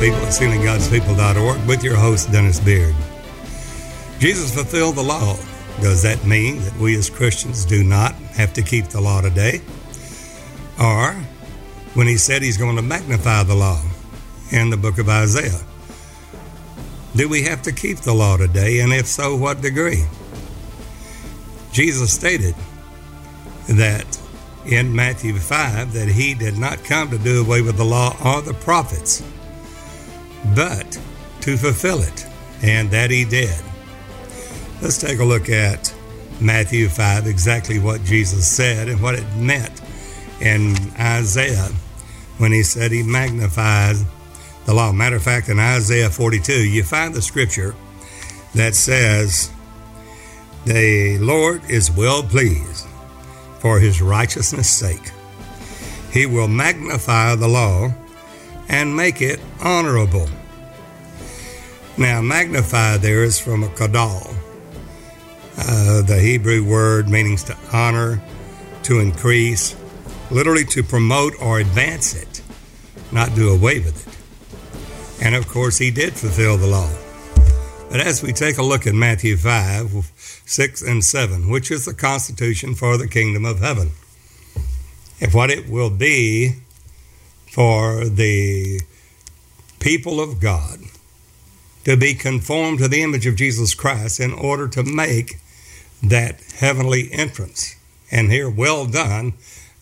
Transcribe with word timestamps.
People 0.00 0.20
at 0.20 0.28
SealingGodsPeople.org 0.28 1.66
with 1.66 1.82
your 1.82 1.96
host, 1.96 2.30
Dennis 2.30 2.60
Beard. 2.60 2.94
Jesus 4.20 4.54
fulfilled 4.54 4.94
the 4.94 5.02
law. 5.02 5.34
Does 5.80 6.02
that 6.04 6.24
mean 6.24 6.60
that 6.60 6.76
we 6.76 6.96
as 6.96 7.10
Christians 7.10 7.64
do 7.64 7.82
not 7.82 8.12
have 8.36 8.52
to 8.52 8.62
keep 8.62 8.86
the 8.86 9.00
law 9.00 9.20
today? 9.22 9.60
Or 10.80 11.14
when 11.94 12.06
he 12.06 12.16
said 12.16 12.42
he's 12.42 12.56
going 12.56 12.76
to 12.76 12.82
magnify 12.82 13.42
the 13.42 13.56
law 13.56 13.82
in 14.52 14.70
the 14.70 14.76
book 14.76 14.98
of 14.98 15.08
Isaiah, 15.08 15.60
do 17.16 17.28
we 17.28 17.42
have 17.42 17.62
to 17.62 17.72
keep 17.72 17.98
the 17.98 18.14
law 18.14 18.36
today? 18.36 18.78
And 18.78 18.92
if 18.92 19.08
so, 19.08 19.34
what 19.34 19.60
degree? 19.62 20.04
Jesus 21.72 22.12
stated 22.12 22.54
that 23.68 24.06
in 24.64 24.94
Matthew 24.94 25.34
5 25.34 25.92
that 25.94 26.06
he 26.06 26.34
did 26.34 26.56
not 26.56 26.84
come 26.84 27.10
to 27.10 27.18
do 27.18 27.44
away 27.44 27.62
with 27.62 27.76
the 27.76 27.84
law 27.84 28.16
or 28.24 28.42
the 28.42 28.54
prophets, 28.54 29.24
but 30.54 30.98
to 31.42 31.56
fulfill 31.56 32.00
it, 32.02 32.26
and 32.62 32.90
that 32.90 33.10
he 33.10 33.24
did. 33.24 33.62
Let's 34.82 34.98
take 34.98 35.18
a 35.18 35.24
look 35.24 35.48
at 35.48 35.94
Matthew 36.40 36.88
5, 36.88 37.26
exactly 37.26 37.78
what 37.78 38.04
Jesus 38.04 38.46
said 38.46 38.88
and 38.88 39.02
what 39.02 39.14
it 39.14 39.26
meant 39.36 39.80
in 40.40 40.76
Isaiah 40.98 41.68
when 42.38 42.52
he 42.52 42.62
said 42.62 42.92
he 42.92 43.02
magnified 43.02 43.96
the 44.64 44.74
law. 44.74 44.92
Matter 44.92 45.16
of 45.16 45.22
fact, 45.22 45.48
in 45.48 45.58
Isaiah 45.58 46.10
42, 46.10 46.52
you 46.52 46.84
find 46.84 47.12
the 47.12 47.22
scripture 47.22 47.74
that 48.54 48.74
says, 48.74 49.50
The 50.64 51.18
Lord 51.18 51.62
is 51.68 51.90
well 51.90 52.22
pleased 52.22 52.86
for 53.58 53.80
his 53.80 54.00
righteousness' 54.00 54.70
sake. 54.70 55.10
He 56.12 56.26
will 56.26 56.48
magnify 56.48 57.34
the 57.34 57.48
law 57.48 57.92
and 58.68 58.96
make 58.96 59.20
it 59.20 59.40
honorable. 59.60 60.28
Now, 61.96 62.20
magnify 62.20 62.98
there 62.98 63.24
is 63.24 63.38
from 63.38 63.64
a 63.64 63.68
kadal, 63.68 64.34
uh, 65.58 66.02
the 66.02 66.20
Hebrew 66.20 66.64
word 66.64 67.08
meaning 67.08 67.36
to 67.36 67.56
honor, 67.72 68.22
to 68.84 69.00
increase, 69.00 69.74
literally 70.30 70.64
to 70.66 70.82
promote 70.82 71.32
or 71.40 71.58
advance 71.58 72.14
it, 72.14 72.42
not 73.10 73.34
do 73.34 73.52
away 73.52 73.80
with 73.80 74.06
it. 74.06 75.24
And 75.24 75.34
of 75.34 75.48
course, 75.48 75.78
he 75.78 75.90
did 75.90 76.14
fulfill 76.14 76.56
the 76.56 76.66
law. 76.66 76.90
But 77.90 78.00
as 78.00 78.22
we 78.22 78.32
take 78.32 78.58
a 78.58 78.62
look 78.62 78.86
at 78.86 78.94
Matthew 78.94 79.36
5, 79.36 80.12
6 80.46 80.82
and 80.82 81.02
7, 81.02 81.48
which 81.48 81.70
is 81.70 81.86
the 81.86 81.94
constitution 81.94 82.74
for 82.74 82.96
the 82.98 83.08
kingdom 83.08 83.44
of 83.44 83.60
heaven. 83.60 83.92
And 85.20 85.32
what 85.32 85.50
it 85.50 85.68
will 85.68 85.90
be 85.90 86.56
for 87.58 88.04
the 88.04 88.80
people 89.80 90.20
of 90.20 90.38
God 90.38 90.78
to 91.82 91.96
be 91.96 92.14
conformed 92.14 92.78
to 92.78 92.86
the 92.86 93.02
image 93.02 93.26
of 93.26 93.34
Jesus 93.34 93.74
Christ 93.74 94.20
in 94.20 94.32
order 94.32 94.68
to 94.68 94.84
make 94.84 95.40
that 96.00 96.40
heavenly 96.60 97.10
entrance. 97.10 97.74
And 98.12 98.30
here, 98.30 98.48
well 98.48 98.86
done, 98.86 99.32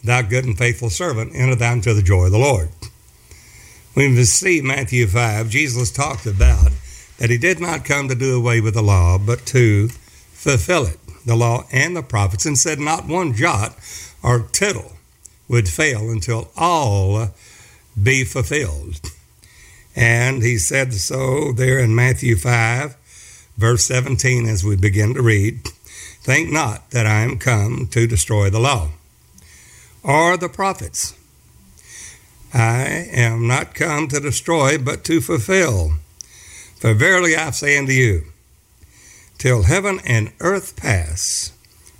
thou 0.02 0.22
good 0.22 0.46
and 0.46 0.56
faithful 0.56 0.88
servant, 0.88 1.32
enter 1.34 1.54
thou 1.54 1.74
into 1.74 1.92
the 1.92 2.00
joy 2.00 2.24
of 2.24 2.32
the 2.32 2.38
Lord. 2.38 2.70
When 3.92 4.14
we 4.14 4.24
see 4.24 4.62
Matthew 4.62 5.06
5, 5.06 5.50
Jesus 5.50 5.92
talked 5.92 6.24
about 6.24 6.72
that 7.18 7.28
he 7.28 7.36
did 7.36 7.60
not 7.60 7.84
come 7.84 8.08
to 8.08 8.14
do 8.14 8.38
away 8.38 8.62
with 8.62 8.72
the 8.72 8.82
law, 8.82 9.18
but 9.18 9.44
to 9.48 9.88
fulfill 9.88 10.86
it, 10.86 10.98
the 11.26 11.36
law 11.36 11.66
and 11.70 11.94
the 11.94 12.02
prophets, 12.02 12.46
and 12.46 12.56
said 12.56 12.78
not 12.78 13.06
one 13.06 13.34
jot 13.34 13.76
or 14.22 14.46
tittle 14.50 14.92
would 15.46 15.68
fail 15.68 16.08
until 16.08 16.50
all 16.56 17.28
be 18.00 18.24
fulfilled. 18.24 19.00
And 19.94 20.42
he 20.42 20.58
said 20.58 20.92
so 20.92 21.52
there 21.52 21.78
in 21.78 21.94
Matthew 21.94 22.36
5, 22.36 22.96
verse 23.56 23.84
17, 23.84 24.46
as 24.46 24.64
we 24.64 24.76
begin 24.76 25.14
to 25.14 25.22
read 25.22 25.68
Think 26.26 26.50
not 26.50 26.90
that 26.90 27.06
I 27.06 27.20
am 27.20 27.38
come 27.38 27.86
to 27.92 28.08
destroy 28.08 28.50
the 28.50 28.58
law 28.58 28.90
or 30.02 30.36
the 30.36 30.48
prophets. 30.48 31.14
I 32.52 33.08
am 33.12 33.46
not 33.46 33.74
come 33.74 34.08
to 34.08 34.18
destroy, 34.18 34.76
but 34.76 35.04
to 35.04 35.20
fulfill. 35.20 35.92
For 36.80 36.94
verily 36.94 37.36
I 37.36 37.50
say 37.50 37.78
unto 37.78 37.92
you, 37.92 38.24
till 39.38 39.62
heaven 39.62 40.00
and 40.04 40.32
earth 40.40 40.76
pass, 40.76 41.52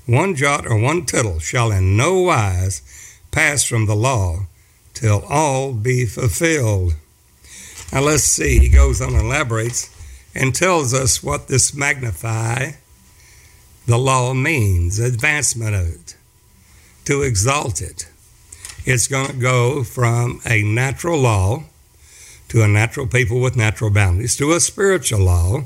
one 0.07 0.35
jot 0.35 0.67
or 0.67 0.77
one 0.77 1.05
tittle 1.05 1.39
shall 1.39 1.71
in 1.71 1.97
no 1.97 2.21
wise 2.21 2.83
pass 3.31 3.65
from 3.65 3.87
the 3.87 3.97
law 3.97 4.47
till 4.97 5.23
all 5.29 5.75
be 5.75 6.07
fulfilled. 6.07 6.95
Now 7.93 8.01
let's 8.01 8.25
see, 8.25 8.59
he 8.59 8.69
goes 8.69 9.01
on 9.01 9.15
and 9.15 9.27
elaborates 9.27 9.91
and 10.35 10.55
tells 10.55 10.95
us 10.95 11.23
what 11.23 11.49
this 11.49 11.75
magnify 11.75 12.73
the 13.87 13.99
law 13.99 14.33
means, 14.35 14.99
advancement 14.99 15.75
of 15.75 15.87
it, 15.87 16.17
to 17.05 17.23
exalt 17.23 17.81
it. 17.81 18.09
It's 18.85 19.07
going 19.07 19.29
to 19.29 19.37
go 19.37 19.85
from 19.85 20.41
a 20.47 20.63
natural 20.63 21.19
law 21.19 21.65
to 22.49 22.63
a 22.63 22.69
natural 22.69 23.07
people 23.07 23.41
with 23.41 23.55
natural 23.55 23.91
boundaries 23.91 24.37
to 24.37 24.53
a 24.53 24.61
spiritual 24.61 25.21
law 25.21 25.65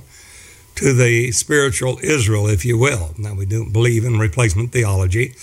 to 0.75 0.93
the 0.93 1.31
spiritual 1.33 1.99
Israel, 2.03 2.49
if 2.49 2.65
you 2.65 2.77
will. 2.77 3.15
Now, 3.17 3.35
we 3.35 3.47
don't 3.47 3.73
believe 3.73 4.05
in 4.05 4.19
replacement 4.19 4.73
theology. 4.73 5.35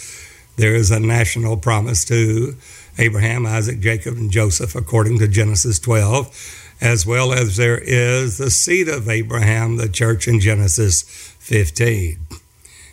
There 0.57 0.75
is 0.75 0.91
a 0.91 0.99
national 0.99 1.57
promise 1.57 2.03
to 2.05 2.55
Abraham, 2.97 3.45
Isaac, 3.45 3.79
Jacob, 3.79 4.17
and 4.17 4.31
Joseph, 4.31 4.75
according 4.75 5.19
to 5.19 5.27
Genesis 5.27 5.79
12, 5.79 6.75
as 6.81 7.05
well 7.05 7.31
as 7.33 7.57
there 7.57 7.77
is 7.77 8.37
the 8.37 8.49
seed 8.49 8.87
of 8.87 9.09
Abraham, 9.09 9.77
the 9.77 9.89
church 9.89 10.27
in 10.27 10.39
Genesis 10.39 11.03
15. 11.39 12.19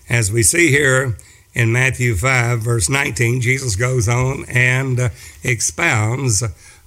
As 0.09 0.31
we 0.31 0.43
see 0.43 0.71
here 0.71 1.17
in 1.55 1.73
Matthew 1.73 2.15
5, 2.15 2.61
verse 2.61 2.89
19, 2.89 3.41
Jesus 3.41 3.77
goes 3.77 4.09
on 4.09 4.45
and 4.49 5.11
expounds 5.43 6.43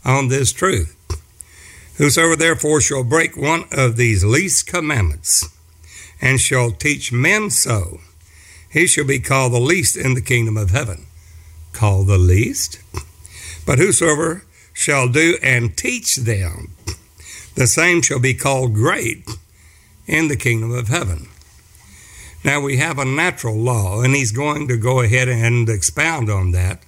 on 0.05 0.27
this 0.27 0.51
truth. 0.51 0.93
Whosoever 1.97 2.35
therefore 2.35 2.81
shall 2.81 3.03
break 3.03 3.35
one 3.35 3.65
of 3.71 3.97
these 3.97 4.23
least 4.23 4.67
commandments 4.67 5.49
and 6.21 6.39
shall 6.39 6.71
teach 6.71 7.11
men 7.11 7.49
so, 7.49 7.99
he 8.69 8.85
shall 8.85 9.05
be 9.05 9.19
called 9.19 9.53
the 9.53 9.59
least 9.59 9.97
in 9.97 10.13
the 10.13 10.21
kingdom 10.21 10.57
of 10.57 10.71
heaven. 10.71 11.05
Called 11.73 12.07
the 12.07 12.17
least? 12.17 12.79
But 13.67 13.79
whosoever 13.79 14.45
shall 14.73 15.09
do 15.09 15.37
and 15.43 15.75
teach 15.75 16.15
them, 16.15 16.71
the 17.55 17.67
same 17.67 18.01
shall 18.01 18.19
be 18.19 18.33
called 18.33 18.73
great 18.73 19.29
in 20.07 20.29
the 20.29 20.37
kingdom 20.37 20.71
of 20.71 20.87
heaven. 20.87 21.27
Now 22.45 22.61
we 22.61 22.77
have 22.77 22.97
a 22.97 23.03
natural 23.03 23.57
law, 23.57 24.01
and 24.01 24.15
he's 24.15 24.31
going 24.31 24.69
to 24.69 24.77
go 24.77 25.01
ahead 25.01 25.27
and 25.27 25.67
expound 25.67 26.29
on 26.29 26.51
that 26.53 26.81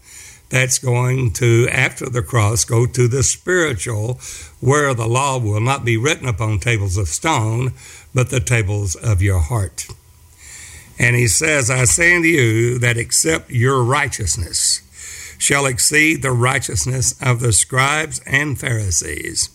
that's 0.48 0.80
going 0.80 1.32
to, 1.34 1.68
after 1.70 2.10
the 2.10 2.24
cross, 2.24 2.64
go 2.64 2.86
to 2.86 3.08
the 3.10 3.24
spiritual, 3.24 4.20
where 4.62 4.94
the 4.94 5.06
law 5.06 5.38
will 5.38 5.60
not 5.60 5.84
be 5.84 5.98
written 5.98 6.28
upon 6.28 6.60
tables 6.60 6.96
of 6.96 7.10
stone, 7.10 7.74
but 8.16 8.30
the 8.30 8.40
tables 8.40 8.96
of 8.96 9.22
your 9.22 9.40
heart. 9.40 9.86
And 10.98 11.16
he 11.16 11.28
says, 11.28 11.70
I 11.70 11.84
say 11.84 12.16
unto 12.16 12.30
you 12.30 12.80
that 12.80 12.98
except 12.98 13.52
your 13.52 13.84
righteousness 13.84 14.82
shall 15.40 15.66
exceed 15.66 16.22
the 16.22 16.32
righteousness 16.32 17.16
of 17.20 17.40
the 17.40 17.54
scribes 17.54 18.22
and 18.28 18.60
Pharisees, 18.60 19.50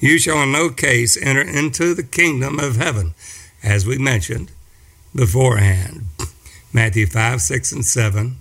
you 0.00 0.18
shall 0.18 0.42
in 0.42 0.52
no 0.52 0.68
case 0.68 1.16
enter 1.20 1.40
into 1.40 1.94
the 1.94 2.02
kingdom 2.02 2.58
of 2.58 2.76
heaven, 2.76 3.14
as 3.62 3.86
we 3.86 3.96
mentioned 3.96 4.50
beforehand. 5.14 6.04
Matthew 6.72 7.06
5, 7.06 7.40
6, 7.40 7.72
and 7.72 7.84
7 7.84 8.36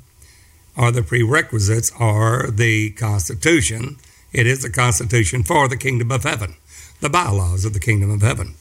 are 0.76 0.92
the 0.92 1.02
prerequisites 1.02 1.92
are 1.98 2.52
the 2.52 2.92
Constitution. 2.92 3.98
It 4.34 4.46
is 4.46 4.62
the 4.62 4.70
Constitution 4.70 5.44
for 5.44 5.68
the 5.68 5.78
kingdom 5.78 6.12
of 6.12 6.24
heaven, 6.24 6.56
the 7.00 7.10
bylaws 7.10 7.66
of 7.66 7.74
the 7.74 7.80
kingdom 7.80 8.12
of 8.12 8.22
heaven. 8.22 8.56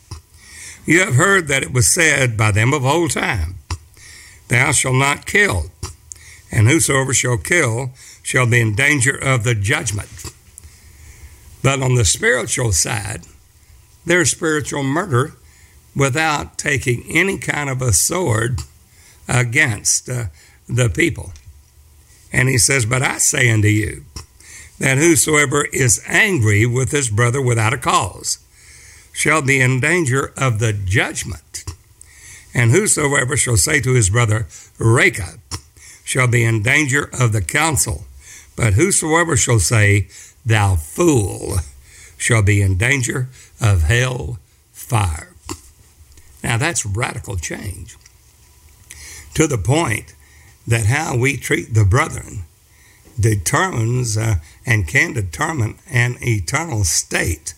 You 0.86 1.00
have 1.00 1.16
heard 1.16 1.48
that 1.48 1.62
it 1.62 1.72
was 1.72 1.92
said 1.92 2.36
by 2.36 2.52
them 2.52 2.72
of 2.72 2.84
old 2.84 3.10
time, 3.10 3.56
Thou 4.48 4.70
shalt 4.70 4.94
not 4.94 5.26
kill, 5.26 5.66
and 6.50 6.68
whosoever 6.68 7.12
shall 7.12 7.38
kill 7.38 7.90
shall 8.22 8.46
be 8.46 8.60
in 8.60 8.74
danger 8.74 9.16
of 9.16 9.44
the 9.44 9.54
judgment. 9.54 10.32
But 11.62 11.82
on 11.82 11.94
the 11.94 12.04
spiritual 12.04 12.72
side, 12.72 13.22
there's 14.04 14.30
spiritual 14.30 14.84
murder 14.84 15.32
without 15.94 16.58
taking 16.58 17.04
any 17.08 17.38
kind 17.38 17.68
of 17.68 17.82
a 17.82 17.92
sword 17.92 18.60
against 19.28 20.08
uh, 20.08 20.26
the 20.68 20.88
people. 20.88 21.32
And 22.32 22.48
he 22.48 22.58
says, 22.58 22.86
But 22.86 23.02
I 23.02 23.18
say 23.18 23.50
unto 23.50 23.68
you, 23.68 24.04
that 24.78 24.98
whosoever 24.98 25.64
is 25.72 26.02
angry 26.06 26.66
with 26.66 26.92
his 26.92 27.08
brother 27.08 27.40
without 27.40 27.72
a 27.72 27.78
cause 27.78 28.38
shall 29.12 29.40
be 29.40 29.60
in 29.60 29.80
danger 29.80 30.32
of 30.36 30.58
the 30.58 30.72
judgment. 30.72 31.64
And 32.52 32.70
whosoever 32.70 33.36
shall 33.36 33.56
say 33.56 33.80
to 33.80 33.92
his 33.92 34.10
brother, 34.10 34.46
Raca, 34.78 35.38
shall 36.06 36.28
be 36.28 36.44
in 36.44 36.62
danger 36.62 37.10
of 37.12 37.32
the 37.32 37.42
council. 37.42 38.04
But 38.54 38.74
whosoever 38.74 39.36
shall 39.36 39.58
say, 39.58 40.06
Thou 40.46 40.76
fool, 40.76 41.56
shall 42.16 42.42
be 42.42 42.62
in 42.62 42.78
danger 42.78 43.28
of 43.60 43.82
hell 43.82 44.38
fire. 44.72 45.34
Now 46.42 46.56
that's 46.56 46.86
radical 46.86 47.36
change 47.36 47.96
to 49.34 49.48
the 49.48 49.58
point 49.58 50.14
that 50.66 50.86
how 50.86 51.16
we 51.16 51.36
treat 51.36 51.74
the 51.74 51.84
brethren 51.84 52.44
determines 53.18 54.16
uh, 54.16 54.36
and 54.64 54.86
can 54.86 55.12
determine 55.12 55.76
an 55.90 56.16
eternal 56.20 56.84
state, 56.84 57.54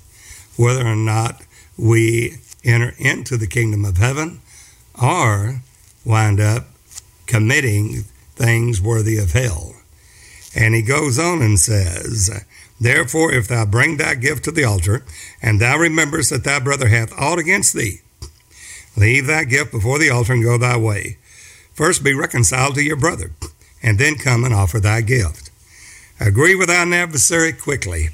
whether 0.56 0.86
or 0.86 0.96
not 0.96 1.42
we 1.76 2.38
enter 2.64 2.94
into 2.98 3.36
the 3.36 3.46
kingdom 3.46 3.84
of 3.84 3.98
heaven 3.98 4.40
or 5.00 5.60
wind 6.04 6.40
up 6.40 6.66
committing 7.26 8.04
things 8.38 8.80
worthy 8.80 9.18
of 9.18 9.32
hell. 9.32 9.74
And 10.54 10.74
he 10.74 10.82
goes 10.82 11.18
on 11.18 11.42
and 11.42 11.58
says, 11.58 12.30
Therefore, 12.80 13.32
if 13.32 13.48
thou 13.48 13.66
bring 13.66 13.96
thy 13.96 14.14
gift 14.14 14.44
to 14.44 14.52
the 14.52 14.64
altar, 14.64 15.04
and 15.42 15.60
thou 15.60 15.76
rememberest 15.76 16.30
that 16.30 16.44
thy 16.44 16.60
brother 16.60 16.88
hath 16.88 17.12
aught 17.18 17.38
against 17.38 17.74
thee, 17.74 18.00
leave 18.96 19.26
thy 19.26 19.44
gift 19.44 19.72
before 19.72 19.98
the 19.98 20.10
altar 20.10 20.32
and 20.32 20.42
go 20.42 20.56
thy 20.56 20.76
way. 20.76 21.18
First 21.74 22.02
be 22.02 22.14
reconciled 22.14 22.74
to 22.76 22.82
your 22.84 22.96
brother, 22.96 23.32
and 23.82 23.98
then 23.98 24.14
come 24.14 24.44
and 24.44 24.54
offer 24.54 24.80
thy 24.80 25.00
gift. 25.00 25.50
Agree 26.20 26.54
with 26.54 26.68
thine 26.68 26.92
adversary 26.92 27.52
quickly, 27.52 28.08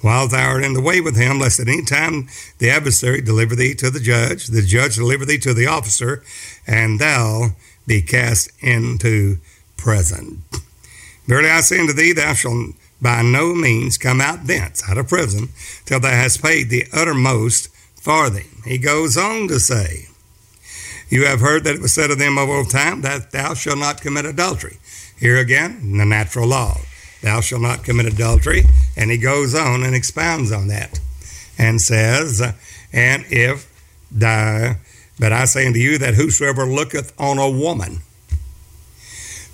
while 0.00 0.28
thou 0.28 0.48
art 0.48 0.64
in 0.64 0.72
the 0.72 0.80
way 0.80 1.00
with 1.00 1.16
him, 1.16 1.38
lest 1.38 1.60
at 1.60 1.68
any 1.68 1.84
time 1.84 2.28
the 2.58 2.70
adversary 2.70 3.20
deliver 3.20 3.54
thee 3.54 3.74
to 3.74 3.90
the 3.90 4.00
judge, 4.00 4.46
the 4.46 4.62
judge 4.62 4.96
deliver 4.96 5.26
thee 5.26 5.38
to 5.38 5.52
the 5.52 5.66
officer, 5.66 6.22
and 6.66 6.98
thou 6.98 7.50
be 7.90 8.00
cast 8.00 8.52
into 8.60 9.38
prison. 9.76 10.44
Verily 11.26 11.50
I 11.50 11.60
say 11.60 11.80
unto 11.80 11.92
thee, 11.92 12.12
thou 12.12 12.34
shalt 12.34 12.76
by 13.02 13.20
no 13.22 13.52
means 13.52 13.98
come 13.98 14.20
out 14.20 14.46
thence, 14.46 14.88
out 14.88 14.96
of 14.96 15.08
prison, 15.08 15.48
till 15.86 15.98
thou 15.98 16.10
hast 16.10 16.40
paid 16.40 16.70
the 16.70 16.84
uttermost 16.92 17.66
farthing. 17.96 18.62
He 18.64 18.78
goes 18.78 19.16
on 19.16 19.48
to 19.48 19.58
say, 19.58 20.06
You 21.08 21.26
have 21.26 21.40
heard 21.40 21.64
that 21.64 21.74
it 21.74 21.82
was 21.82 21.92
said 21.92 22.12
of 22.12 22.20
them 22.20 22.38
of 22.38 22.48
old 22.48 22.70
time, 22.70 23.00
that 23.00 23.32
thou 23.32 23.54
shalt 23.54 23.78
not 23.78 24.00
commit 24.00 24.24
adultery. 24.24 24.78
Here 25.18 25.38
again, 25.38 25.96
the 25.96 26.04
natural 26.04 26.46
law 26.46 26.76
thou 27.22 27.40
shalt 27.40 27.62
not 27.62 27.82
commit 27.82 28.06
adultery. 28.06 28.62
And 28.96 29.10
he 29.10 29.18
goes 29.18 29.52
on 29.52 29.82
and 29.82 29.96
expounds 29.96 30.52
on 30.52 30.68
that 30.68 31.00
and 31.58 31.80
says, 31.80 32.40
And 32.92 33.24
if 33.30 33.68
thou, 34.12 34.76
but 35.20 35.32
I 35.34 35.44
say 35.44 35.66
unto 35.66 35.78
you 35.78 35.98
that 35.98 36.14
whosoever 36.14 36.64
looketh 36.64 37.12
on 37.20 37.36
a 37.36 37.50
woman 37.50 37.98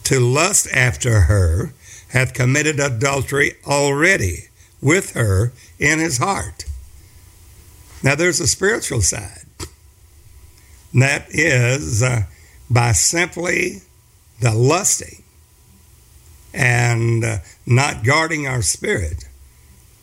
to 0.04 0.20
lust 0.20 0.68
after 0.72 1.22
her 1.22 1.72
hath 2.10 2.32
committed 2.32 2.78
adultery 2.78 3.54
already 3.66 4.44
with 4.80 5.14
her 5.14 5.52
in 5.80 5.98
his 5.98 6.18
heart. 6.18 6.64
Now 8.04 8.14
there's 8.14 8.38
a 8.38 8.46
spiritual 8.46 9.02
side. 9.02 9.44
And 10.92 11.02
That 11.02 11.26
is 11.30 12.00
uh, 12.00 12.22
by 12.70 12.92
simply 12.92 13.82
the 14.40 14.54
lusting 14.54 15.24
and 16.54 17.24
uh, 17.24 17.38
not 17.66 18.04
guarding 18.04 18.46
our 18.46 18.62
spirit, 18.62 19.24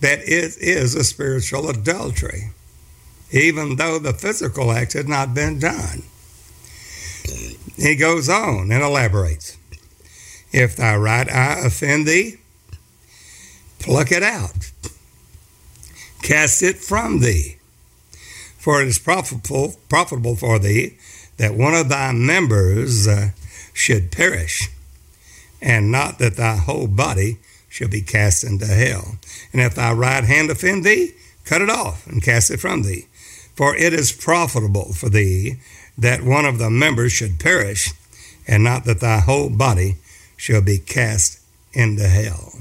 that 0.01 0.19
it 0.19 0.57
is 0.59 0.93
a 0.93 1.05
spiritual 1.05 1.69
adultery, 1.69 2.51
even 3.33 3.77
though 3.77 3.97
the 3.97 4.13
physical 4.13 4.71
act 4.71 4.93
had 4.93 5.09
not 5.09 5.33
been 5.33 5.59
done. 5.59 6.03
He 7.75 7.95
goes 7.95 8.29
on 8.29 8.71
and 8.71 8.83
elaborates 8.83 9.57
If 10.51 10.75
thy 10.75 10.95
right 10.95 11.29
eye 11.29 11.61
offend 11.65 12.07
thee, 12.07 12.37
pluck 13.79 14.11
it 14.11 14.21
out, 14.21 14.71
cast 16.21 16.61
it 16.61 16.77
from 16.77 17.19
thee. 17.19 17.57
For 18.57 18.81
it 18.81 18.87
is 18.87 18.99
profitable, 18.99 19.75
profitable 19.89 20.35
for 20.35 20.59
thee 20.59 20.97
that 21.37 21.55
one 21.55 21.73
of 21.73 21.89
thy 21.89 22.11
members 22.11 23.07
uh, 23.07 23.29
should 23.73 24.11
perish 24.11 24.69
and 25.61 25.91
not 25.91 26.19
that 26.19 26.35
thy 26.35 26.57
whole 26.57 26.87
body 26.87 27.39
shall 27.67 27.87
be 27.87 28.01
cast 28.01 28.43
into 28.43 28.67
hell. 28.67 29.17
And 29.51 29.61
if 29.61 29.73
thy 29.73 29.91
right 29.91 30.23
hand 30.23 30.51
offend 30.51 30.83
thee, 30.83 31.13
cut 31.45 31.61
it 31.61 31.69
off 31.69 32.05
and 32.05 32.21
cast 32.21 32.51
it 32.51 32.59
from 32.59 32.83
thee. 32.83 33.07
For 33.55 33.75
it 33.75 33.93
is 33.93 34.11
profitable 34.11 34.93
for 34.93 35.09
thee 35.09 35.59
that 35.97 36.23
one 36.23 36.45
of 36.45 36.57
the 36.57 36.69
members 36.69 37.11
should 37.11 37.39
perish, 37.39 37.91
and 38.47 38.63
not 38.63 38.85
that 38.85 38.99
thy 38.99 39.19
whole 39.19 39.49
body 39.49 39.97
shall 40.37 40.61
be 40.61 40.79
cast 40.79 41.39
into 41.73 42.07
hell. 42.07 42.53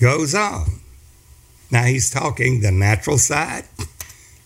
Goes 0.00 0.34
on. 0.34 0.80
Now 1.70 1.84
he's 1.84 2.10
talking 2.10 2.60
the 2.60 2.70
natural 2.70 3.18
side 3.18 3.64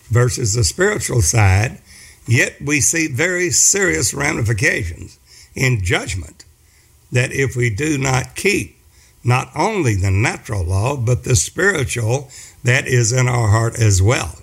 versus 0.09 0.53
the 0.53 0.63
spiritual 0.63 1.21
side, 1.21 1.79
yet 2.27 2.61
we 2.61 2.81
see 2.81 3.07
very 3.07 3.49
serious 3.49 4.13
ramifications 4.13 5.19
in 5.55 5.83
judgment 5.83 6.45
that 7.11 7.31
if 7.31 7.55
we 7.55 7.69
do 7.69 7.97
not 7.97 8.35
keep 8.35 8.77
not 9.23 9.49
only 9.55 9.95
the 9.95 10.11
natural 10.11 10.63
law, 10.63 10.95
but 10.95 11.23
the 11.23 11.35
spiritual 11.35 12.29
that 12.63 12.87
is 12.87 13.11
in 13.11 13.27
our 13.27 13.47
heart 13.47 13.79
as 13.79 14.01
well. 14.01 14.35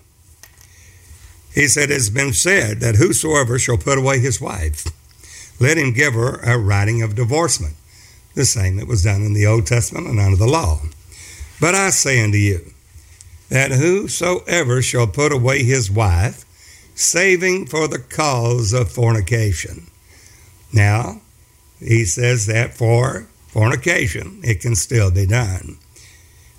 He 1.55 1.69
said, 1.69 1.91
It's 1.91 2.09
been 2.09 2.33
said 2.33 2.81
that 2.81 2.97
whosoever 2.97 3.59
shall 3.59 3.77
put 3.77 3.99
away 3.99 4.19
his 4.19 4.41
wife, 4.41 4.87
let 5.61 5.79
him 5.79 5.93
give 5.93 6.15
her 6.15 6.37
a 6.41 6.59
writing 6.59 7.03
of 7.03 7.15
divorcement, 7.15 7.75
the 8.35 8.45
same 8.45 8.77
that 8.77 8.89
was 8.89 9.05
done 9.05 9.23
in 9.23 9.35
the 9.35 9.47
Old 9.47 9.67
Testament 9.67 10.07
and 10.07 10.19
under 10.19 10.37
the 10.37 10.47
law. 10.47 10.81
But 11.61 11.75
I 11.75 11.91
say 11.91 12.23
unto 12.23 12.39
you, 12.39 12.73
that 13.49 13.71
whosoever 13.71 14.81
shall 14.81 15.07
put 15.07 15.31
away 15.31 15.63
his 15.63 15.91
wife, 15.91 16.45
saving 16.95 17.67
for 17.67 17.87
the 17.87 17.99
cause 17.99 18.73
of 18.73 18.91
fornication. 18.91 19.87
Now, 20.73 21.21
he 21.79 22.05
says 22.05 22.47
that 22.47 22.75
for 22.75 23.29
fornication, 23.49 24.41
it 24.43 24.61
can 24.61 24.75
still 24.75 25.11
be 25.11 25.27
done. 25.27 25.77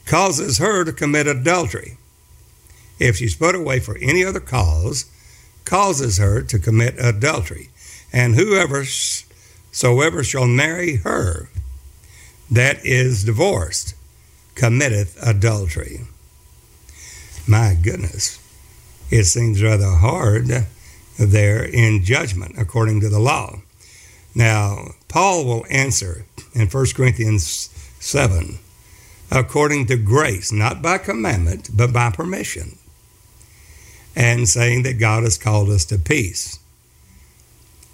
Causes 0.06 0.60
her 0.60 0.84
to 0.84 0.94
commit 0.94 1.26
adultery. 1.26 1.98
If 3.00 3.18
she's 3.18 3.36
put 3.36 3.56
away 3.56 3.80
for 3.80 3.98
any 3.98 4.24
other 4.24 4.40
cause, 4.40 5.06
causes 5.66 6.18
her 6.18 6.42
to 6.44 6.60
commit 6.60 6.96
adultery. 6.98 7.70
And 8.12 8.36
whoever 8.36 8.86
soever 8.86 10.24
shall 10.24 10.48
marry 10.48 10.98
her 10.98 11.50
that 12.52 12.86
is 12.86 13.24
divorced 13.24 13.96
committeth 14.56 15.18
adultery. 15.26 16.02
My 17.48 17.76
goodness, 17.82 18.40
it 19.10 19.26
seems 19.26 19.64
rather 19.64 19.90
hard 19.90 20.68
there 21.18 21.64
in 21.64 22.04
judgment 22.04 22.56
according 22.58 23.02
to 23.02 23.10
the 23.10 23.20
law. 23.20 23.62
Now, 24.36 24.92
Paul 25.08 25.46
will 25.46 25.66
answer 25.70 26.26
in 26.54 26.68
1 26.68 26.86
Corinthians 26.96 27.70
7 28.00 28.60
according 29.32 29.88
to 29.88 29.98
grace, 29.98 30.52
not 30.52 30.82
by 30.82 31.00
commandment, 31.00 31.70
but 31.74 31.92
by 31.92 32.12
permission, 32.12 32.78
and 34.16 34.48
saying 34.48 34.84
that 34.84 35.00
God 35.00 35.24
has 35.24 35.38
called 35.38 35.70
us 35.70 35.86
to 35.86 35.98
peace. 35.98 36.60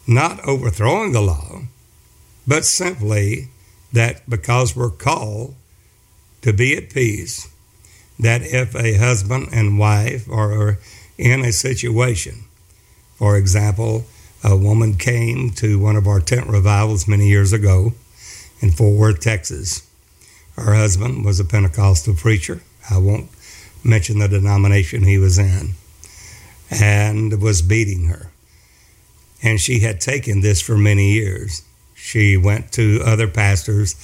Not 0.07 0.43
overthrowing 0.45 1.11
the 1.11 1.21
law, 1.21 1.61
but 2.47 2.65
simply 2.65 3.49
that 3.93 4.27
because 4.29 4.75
we're 4.75 4.89
called 4.89 5.55
to 6.41 6.53
be 6.53 6.75
at 6.75 6.89
peace, 6.89 7.47
that 8.19 8.41
if 8.41 8.75
a 8.75 8.97
husband 8.97 9.49
and 9.51 9.79
wife 9.79 10.27
are 10.29 10.77
in 11.17 11.41
a 11.41 11.51
situation, 11.51 12.45
for 13.15 13.38
example, 13.38 14.05
a 14.43 14.55
woman 14.55 14.95
came 14.95 15.49
to 15.51 15.79
one 15.79 15.95
of 15.95 16.07
our 16.07 16.21
tent 16.21 16.47
revivals 16.47 17.07
many 17.07 17.27
years 17.27 17.51
ago 17.51 17.93
in 18.61 18.71
Fort 18.71 18.95
Worth, 18.95 19.19
Texas. 19.19 19.85
Her 20.55 20.73
husband 20.73 21.25
was 21.25 21.39
a 21.39 21.45
Pentecostal 21.45 22.15
preacher. 22.15 22.61
I 22.89 22.97
won't 22.97 23.29
mention 23.83 24.19
the 24.19 24.27
denomination 24.27 25.03
he 25.03 25.17
was 25.17 25.38
in, 25.38 25.73
and 26.69 27.41
was 27.41 27.61
beating 27.61 28.05
her. 28.05 28.31
And 29.41 29.59
she 29.59 29.79
had 29.79 30.01
taken 30.01 30.41
this 30.41 30.61
for 30.61 30.77
many 30.77 31.13
years. 31.13 31.63
She 31.95 32.38
went 32.38 32.71
to 32.73 33.01
other 33.05 33.27
pastors 33.27 33.95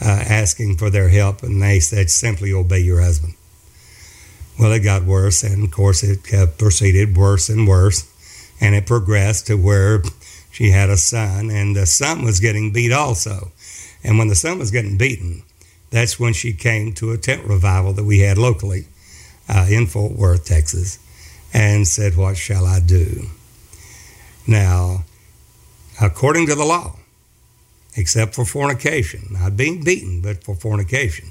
uh, 0.00 0.24
asking 0.28 0.76
for 0.76 0.90
their 0.90 1.08
help, 1.08 1.42
and 1.42 1.62
they 1.62 1.80
said, 1.80 2.10
simply 2.10 2.52
obey 2.52 2.80
your 2.80 3.00
husband. 3.00 3.34
Well, 4.58 4.72
it 4.72 4.80
got 4.80 5.04
worse, 5.04 5.42
and 5.42 5.64
of 5.64 5.70
course, 5.70 6.02
it 6.02 6.58
proceeded 6.58 7.16
worse 7.16 7.48
and 7.48 7.66
worse 7.66 8.08
and 8.62 8.76
it 8.76 8.86
progressed 8.86 9.48
to 9.48 9.56
where 9.56 10.02
she 10.52 10.70
had 10.70 10.88
a 10.88 10.96
son, 10.96 11.50
and 11.50 11.74
the 11.74 11.84
son 11.84 12.24
was 12.24 12.38
getting 12.38 12.72
beat 12.72 12.92
also. 12.92 13.50
And 14.04 14.18
when 14.18 14.28
the 14.28 14.36
son 14.36 14.60
was 14.60 14.70
getting 14.70 14.96
beaten, 14.96 15.42
that's 15.90 16.20
when 16.20 16.32
she 16.32 16.52
came 16.52 16.92
to 16.94 17.10
a 17.10 17.18
tent 17.18 17.44
revival 17.44 17.92
that 17.94 18.04
we 18.04 18.20
had 18.20 18.38
locally 18.38 18.86
uh, 19.48 19.66
in 19.68 19.86
Fort 19.86 20.12
Worth, 20.12 20.46
Texas, 20.46 21.00
and 21.52 21.86
said, 21.86 22.16
What 22.16 22.36
shall 22.36 22.66
I 22.66 22.80
do? 22.80 23.28
Now, 24.46 25.04
according 26.00 26.46
to 26.46 26.54
the 26.54 26.64
law, 26.64 26.96
except 27.96 28.34
for 28.34 28.44
fornication, 28.44 29.28
not 29.30 29.56
being 29.56 29.84
beaten, 29.84 30.20
but 30.20 30.42
for 30.44 30.54
fornication, 30.54 31.30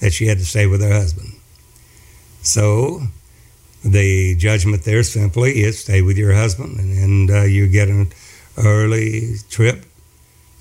that 0.00 0.12
she 0.12 0.26
had 0.26 0.38
to 0.38 0.44
stay 0.44 0.66
with 0.66 0.82
her 0.82 0.92
husband. 0.92 1.32
So 2.42 3.02
the 3.84 4.36
judgment 4.36 4.84
there 4.84 5.02
simply 5.02 5.62
is 5.62 5.80
stay 5.80 6.02
with 6.02 6.16
your 6.16 6.34
husband 6.34 6.78
and, 6.78 6.92
and 6.98 7.30
uh, 7.30 7.42
you 7.42 7.68
get 7.68 7.88
an 7.88 8.12
early 8.58 9.36
trip 9.48 9.84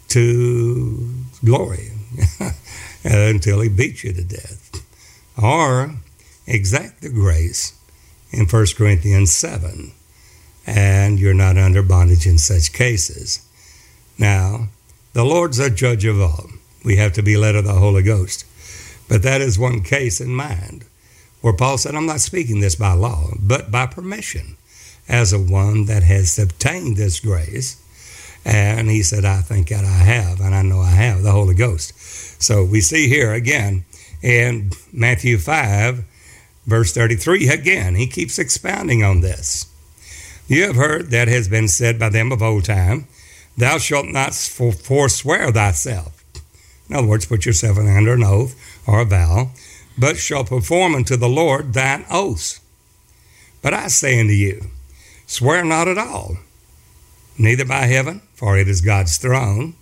to 0.09 1.13
glory 1.43 1.91
until 3.03 3.61
he 3.61 3.69
beats 3.69 4.03
you 4.03 4.13
to 4.13 4.23
death. 4.23 4.85
Or 5.41 5.95
exact 6.47 7.01
the 7.01 7.09
grace 7.09 7.73
in 8.31 8.45
1 8.45 8.65
Corinthians 8.77 9.31
7, 9.31 9.91
and 10.65 11.19
you're 11.19 11.33
not 11.33 11.57
under 11.57 11.83
bondage 11.83 12.25
in 12.25 12.37
such 12.37 12.73
cases. 12.73 13.45
Now, 14.17 14.69
the 15.13 15.25
Lord's 15.25 15.59
a 15.59 15.69
judge 15.69 16.05
of 16.05 16.21
all. 16.21 16.47
We 16.83 16.95
have 16.95 17.13
to 17.13 17.23
be 17.23 17.37
led 17.37 17.55
of 17.55 17.65
the 17.65 17.73
Holy 17.73 18.03
Ghost. 18.03 18.45
But 19.07 19.23
that 19.23 19.41
is 19.41 19.59
one 19.59 19.83
case 19.83 20.21
in 20.21 20.33
mind 20.33 20.85
where 21.41 21.53
Paul 21.53 21.77
said, 21.77 21.95
I'm 21.95 22.05
not 22.05 22.21
speaking 22.21 22.59
this 22.61 22.75
by 22.75 22.93
law, 22.93 23.31
but 23.39 23.71
by 23.71 23.87
permission, 23.87 24.55
as 25.09 25.33
a 25.33 25.39
one 25.39 25.85
that 25.85 26.03
has 26.03 26.39
obtained 26.39 26.95
this 26.95 27.19
grace. 27.19 27.77
And 28.45 28.89
he 28.89 29.03
said, 29.03 29.25
I 29.25 29.41
think 29.41 29.69
that 29.69 29.83
I 29.83 30.03
have, 30.03 30.39
and 30.39 30.55
I 30.55 30.61
know 30.61 30.79
I 30.79 30.91
have 30.91 31.23
the 31.23 31.31
Holy 31.31 31.55
Ghost. 31.55 31.93
So 32.41 32.63
we 32.63 32.81
see 32.81 33.07
here 33.07 33.33
again 33.33 33.85
in 34.21 34.71
Matthew 34.93 35.37
5, 35.37 36.05
verse 36.65 36.93
33, 36.93 37.49
again, 37.49 37.95
he 37.95 38.07
keeps 38.07 38.39
expounding 38.39 39.03
on 39.03 39.21
this. 39.21 39.65
You 40.47 40.63
have 40.67 40.75
heard 40.75 41.11
that 41.11 41.27
has 41.27 41.47
been 41.47 41.67
said 41.67 41.99
by 41.99 42.09
them 42.09 42.31
of 42.31 42.41
old 42.41 42.65
time, 42.65 43.07
Thou 43.57 43.77
shalt 43.77 44.07
not 44.07 44.33
forswear 44.33 45.51
thyself. 45.51 46.23
In 46.89 46.95
other 46.95 47.07
words, 47.07 47.25
put 47.25 47.45
yourself 47.45 47.77
under 47.77 48.13
an 48.13 48.23
oath 48.23 48.55
or 48.87 49.01
a 49.01 49.05
vow 49.05 49.51
but 49.97 50.17
shall 50.17 50.43
perform 50.43 50.95
unto 50.95 51.15
the 51.15 51.29
Lord 51.29 51.73
thine 51.73 52.05
oaths. 52.09 52.59
But 53.61 53.73
I 53.73 53.87
say 53.87 54.19
unto 54.19 54.33
you, 54.33 54.71
swear 55.27 55.63
not 55.63 55.87
at 55.87 55.97
all, 55.97 56.37
neither 57.37 57.65
by 57.65 57.85
heaven, 57.85 58.21
for 58.33 58.57
it 58.57 58.67
is 58.67 58.81
God's 58.81 59.17
throne, 59.17 59.75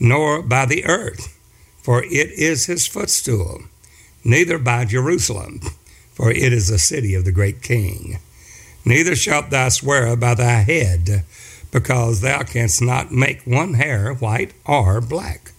nor 0.00 0.42
by 0.42 0.66
the 0.66 0.84
earth, 0.84 1.38
for 1.82 2.02
it 2.02 2.30
is 2.32 2.66
his 2.66 2.86
footstool, 2.86 3.62
neither 4.24 4.58
by 4.58 4.84
Jerusalem, 4.84 5.60
for 6.18 6.32
it 6.32 6.52
is 6.52 6.66
the 6.66 6.80
city 6.80 7.14
of 7.14 7.24
the 7.24 7.30
great 7.30 7.62
king. 7.62 8.18
Neither 8.84 9.14
shalt 9.14 9.50
thou 9.50 9.68
swear 9.68 10.16
by 10.16 10.34
thy 10.34 10.62
head, 10.62 11.22
because 11.70 12.22
thou 12.22 12.42
canst 12.42 12.82
not 12.82 13.12
make 13.12 13.46
one 13.46 13.74
hair 13.74 14.14
white 14.14 14.52
or 14.66 15.00
black. 15.00 15.52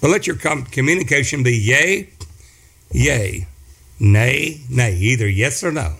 But 0.00 0.10
let 0.10 0.28
your 0.28 0.36
communication 0.36 1.42
be 1.42 1.56
yea 1.56 2.10
yea, 2.92 3.48
nay, 3.98 4.60
nay, 4.70 4.94
either 4.94 5.28
yes 5.28 5.64
or 5.64 5.72
no. 5.72 5.96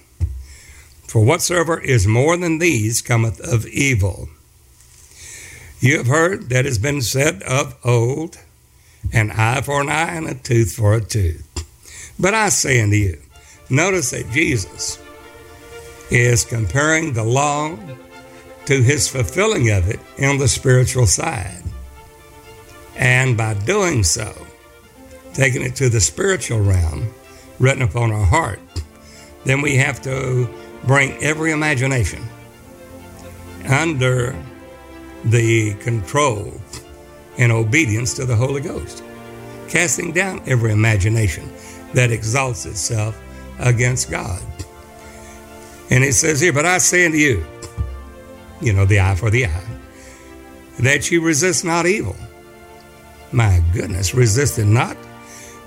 For 1.02 1.24
whatsoever 1.24 1.80
is 1.80 2.06
more 2.06 2.36
than 2.36 2.58
these 2.58 3.02
cometh 3.02 3.40
of 3.40 3.66
evil. 3.66 4.28
You 5.80 5.98
have 5.98 6.06
heard 6.06 6.50
that 6.50 6.64
has 6.64 6.78
been 6.78 7.02
said 7.02 7.42
of 7.42 7.76
old, 7.84 8.38
an 9.12 9.32
eye 9.32 9.60
for 9.60 9.80
an 9.80 9.88
eye 9.88 10.14
and 10.14 10.28
a 10.28 10.34
tooth 10.34 10.72
for 10.72 10.94
a 10.94 11.00
tooth. 11.00 11.44
But 12.18 12.34
I 12.34 12.48
say 12.48 12.80
unto 12.80 12.96
you, 12.96 13.18
notice 13.70 14.10
that 14.10 14.30
Jesus 14.30 15.02
is 16.10 16.44
comparing 16.44 17.12
the 17.12 17.24
law 17.24 17.76
to 18.66 18.82
his 18.82 19.08
fulfilling 19.08 19.70
of 19.70 19.88
it 19.88 20.00
on 20.22 20.38
the 20.38 20.48
spiritual 20.48 21.06
side. 21.06 21.62
And 22.96 23.36
by 23.36 23.54
doing 23.54 24.02
so, 24.02 24.34
taking 25.32 25.62
it 25.62 25.76
to 25.76 25.88
the 25.88 26.00
spiritual 26.00 26.60
realm, 26.60 27.12
written 27.58 27.82
upon 27.82 28.12
our 28.12 28.24
heart, 28.24 28.60
then 29.44 29.62
we 29.62 29.76
have 29.76 30.02
to 30.02 30.48
bring 30.84 31.12
every 31.22 31.52
imagination 31.52 32.22
under 33.68 34.34
the 35.24 35.74
control 35.74 36.52
and 37.38 37.52
obedience 37.52 38.14
to 38.14 38.24
the 38.24 38.36
Holy 38.36 38.60
Ghost, 38.60 39.02
casting 39.68 40.12
down 40.12 40.42
every 40.46 40.72
imagination 40.72 41.50
that 41.94 42.10
exalts 42.10 42.66
itself 42.66 43.20
against 43.58 44.10
God. 44.10 44.42
And 45.90 46.04
it 46.04 46.14
says 46.14 46.40
here, 46.40 46.52
But 46.52 46.66
I 46.66 46.78
say 46.78 47.06
unto 47.06 47.18
you, 47.18 47.44
you 48.60 48.72
know, 48.72 48.84
the 48.84 49.00
eye 49.00 49.14
for 49.14 49.30
the 49.30 49.46
eye, 49.46 49.64
that 50.80 51.10
you 51.10 51.20
resist 51.20 51.64
not 51.64 51.86
evil. 51.86 52.16
My 53.32 53.62
goodness, 53.72 54.14
resist 54.14 54.58
it 54.58 54.64
not 54.64 54.96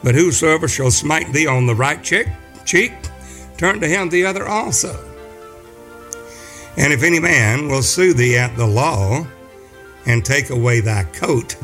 but 0.03 0.15
whosoever 0.15 0.67
shall 0.67 0.91
smite 0.91 1.31
thee 1.31 1.47
on 1.47 1.65
the 1.65 1.75
right 1.75 2.03
cheek, 2.03 2.27
cheek, 2.65 2.93
turn 3.57 3.79
to 3.79 3.87
him 3.87 4.09
the 4.09 4.25
other 4.25 4.47
also. 4.47 5.07
And 6.77 6.93
if 6.93 7.03
any 7.03 7.19
man 7.19 7.67
will 7.67 7.83
sue 7.83 8.13
thee 8.13 8.37
at 8.37 8.55
the 8.55 8.65
law, 8.65 9.25
and 10.07 10.25
take 10.25 10.49
away 10.49 10.79
thy 10.79 11.03
coat, 11.03 11.55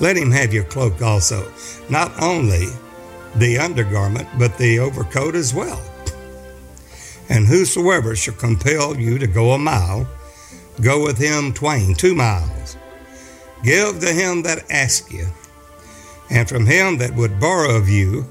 let 0.00 0.16
him 0.16 0.30
have 0.30 0.54
your 0.54 0.64
cloak 0.64 1.02
also, 1.02 1.52
not 1.90 2.10
only 2.22 2.68
the 3.36 3.58
undergarment, 3.58 4.28
but 4.38 4.56
the 4.58 4.78
overcoat 4.78 5.34
as 5.34 5.54
well. 5.54 5.80
And 7.28 7.46
whosoever 7.46 8.16
shall 8.16 8.34
compel 8.34 8.96
you 8.96 9.18
to 9.18 9.26
go 9.26 9.52
a 9.52 9.58
mile, 9.58 10.08
go 10.80 11.02
with 11.02 11.18
him 11.18 11.52
twain, 11.52 11.94
two 11.94 12.14
miles. 12.14 12.76
Give 13.62 14.00
to 14.00 14.12
him 14.12 14.42
that 14.42 14.70
ask 14.70 15.12
you 15.12 15.26
and 16.30 16.48
from 16.48 16.64
him 16.64 16.98
that 16.98 17.14
would 17.14 17.40
borrow 17.40 17.76
of 17.76 17.88
you, 17.88 18.24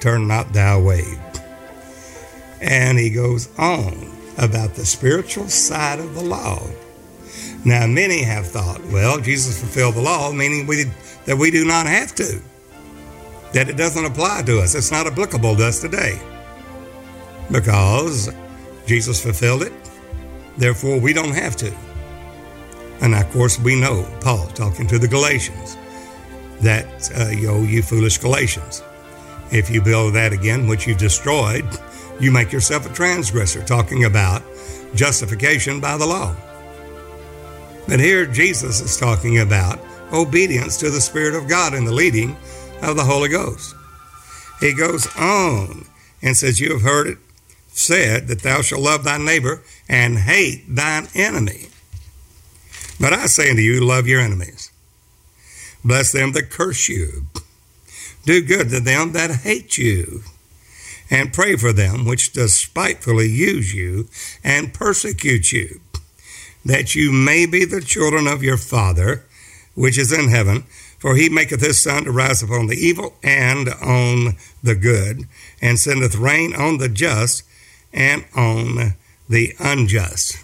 turn 0.00 0.26
not 0.26 0.52
thou 0.52 0.80
away. 0.80 1.04
And 2.60 2.98
he 2.98 3.10
goes 3.10 3.48
on 3.58 4.12
about 4.36 4.74
the 4.74 4.84
spiritual 4.84 5.48
side 5.48 6.00
of 6.00 6.14
the 6.14 6.22
law. 6.22 6.60
Now, 7.64 7.86
many 7.86 8.22
have 8.22 8.46
thought, 8.46 8.84
well, 8.86 9.18
Jesus 9.18 9.60
fulfilled 9.60 9.94
the 9.94 10.02
law, 10.02 10.32
meaning 10.32 10.66
we, 10.66 10.84
that 11.26 11.36
we 11.38 11.50
do 11.50 11.64
not 11.64 11.86
have 11.86 12.14
to, 12.16 12.40
that 13.52 13.68
it 13.68 13.76
doesn't 13.76 14.04
apply 14.04 14.42
to 14.46 14.60
us. 14.60 14.74
It's 14.74 14.90
not 14.90 15.06
applicable 15.06 15.56
to 15.56 15.66
us 15.66 15.80
today 15.80 16.20
because 17.50 18.30
Jesus 18.86 19.22
fulfilled 19.22 19.62
it, 19.62 19.72
therefore 20.56 20.98
we 21.00 21.12
don't 21.12 21.34
have 21.34 21.56
to. 21.56 21.74
And 23.00 23.14
of 23.14 23.30
course, 23.30 23.58
we 23.58 23.80
know 23.80 24.06
Paul 24.20 24.46
talking 24.48 24.86
to 24.88 24.98
the 24.98 25.08
Galatians 25.08 25.76
that, 26.60 27.10
uh, 27.16 27.28
yo, 27.28 27.62
you 27.62 27.82
foolish 27.82 28.18
Galatians. 28.18 28.82
If 29.50 29.70
you 29.70 29.80
build 29.80 30.14
that 30.14 30.32
again, 30.32 30.66
which 30.66 30.86
you've 30.86 30.98
destroyed, 30.98 31.64
you 32.20 32.32
make 32.32 32.52
yourself 32.52 32.90
a 32.90 32.92
transgressor, 32.92 33.62
talking 33.62 34.04
about 34.04 34.42
justification 34.94 35.80
by 35.80 35.96
the 35.96 36.06
law. 36.06 36.34
But 37.86 38.00
here 38.00 38.26
Jesus 38.26 38.80
is 38.80 38.96
talking 38.96 39.38
about 39.38 39.78
obedience 40.12 40.76
to 40.78 40.90
the 40.90 41.00
Spirit 41.00 41.34
of 41.34 41.48
God 41.48 41.74
and 41.74 41.86
the 41.86 41.92
leading 41.92 42.36
of 42.82 42.96
the 42.96 43.04
Holy 43.04 43.28
Ghost. 43.28 43.74
He 44.60 44.72
goes 44.72 45.06
on 45.16 45.86
and 46.22 46.36
says, 46.36 46.60
You 46.60 46.72
have 46.72 46.82
heard 46.82 47.06
it 47.06 47.18
said 47.78 48.26
that 48.28 48.42
thou 48.42 48.60
shalt 48.60 48.82
love 48.82 49.04
thy 49.04 49.18
neighbor 49.18 49.62
and 49.88 50.18
hate 50.18 50.64
thine 50.68 51.08
enemy. 51.14 51.68
But 53.00 53.12
I 53.12 53.26
say 53.26 53.50
unto 53.50 53.62
you, 53.62 53.84
love 53.84 54.08
your 54.08 54.20
enemies. 54.20 54.72
Bless 55.84 56.10
them 56.10 56.32
that 56.32 56.50
curse 56.50 56.88
you. 56.88 57.26
Do 58.24 58.42
good 58.42 58.70
to 58.70 58.80
them 58.80 59.12
that 59.12 59.30
hate 59.30 59.78
you. 59.78 60.22
And 61.10 61.32
pray 61.32 61.56
for 61.56 61.72
them 61.72 62.04
which 62.04 62.32
despitefully 62.32 63.28
use 63.28 63.72
you 63.72 64.08
and 64.44 64.74
persecute 64.74 65.52
you, 65.52 65.80
that 66.64 66.94
you 66.94 67.12
may 67.12 67.46
be 67.46 67.64
the 67.64 67.80
children 67.80 68.26
of 68.26 68.42
your 68.42 68.58
Father 68.58 69.24
which 69.74 69.96
is 69.96 70.12
in 70.12 70.28
heaven. 70.28 70.64
For 70.98 71.14
he 71.14 71.28
maketh 71.28 71.60
his 71.60 71.80
sun 71.80 72.04
to 72.04 72.12
rise 72.12 72.42
upon 72.42 72.66
the 72.66 72.76
evil 72.76 73.14
and 73.22 73.68
on 73.68 74.36
the 74.62 74.74
good, 74.74 75.28
and 75.62 75.78
sendeth 75.78 76.16
rain 76.16 76.54
on 76.54 76.78
the 76.78 76.88
just 76.88 77.44
and 77.92 78.24
on 78.34 78.94
the 79.28 79.54
unjust. 79.60 80.42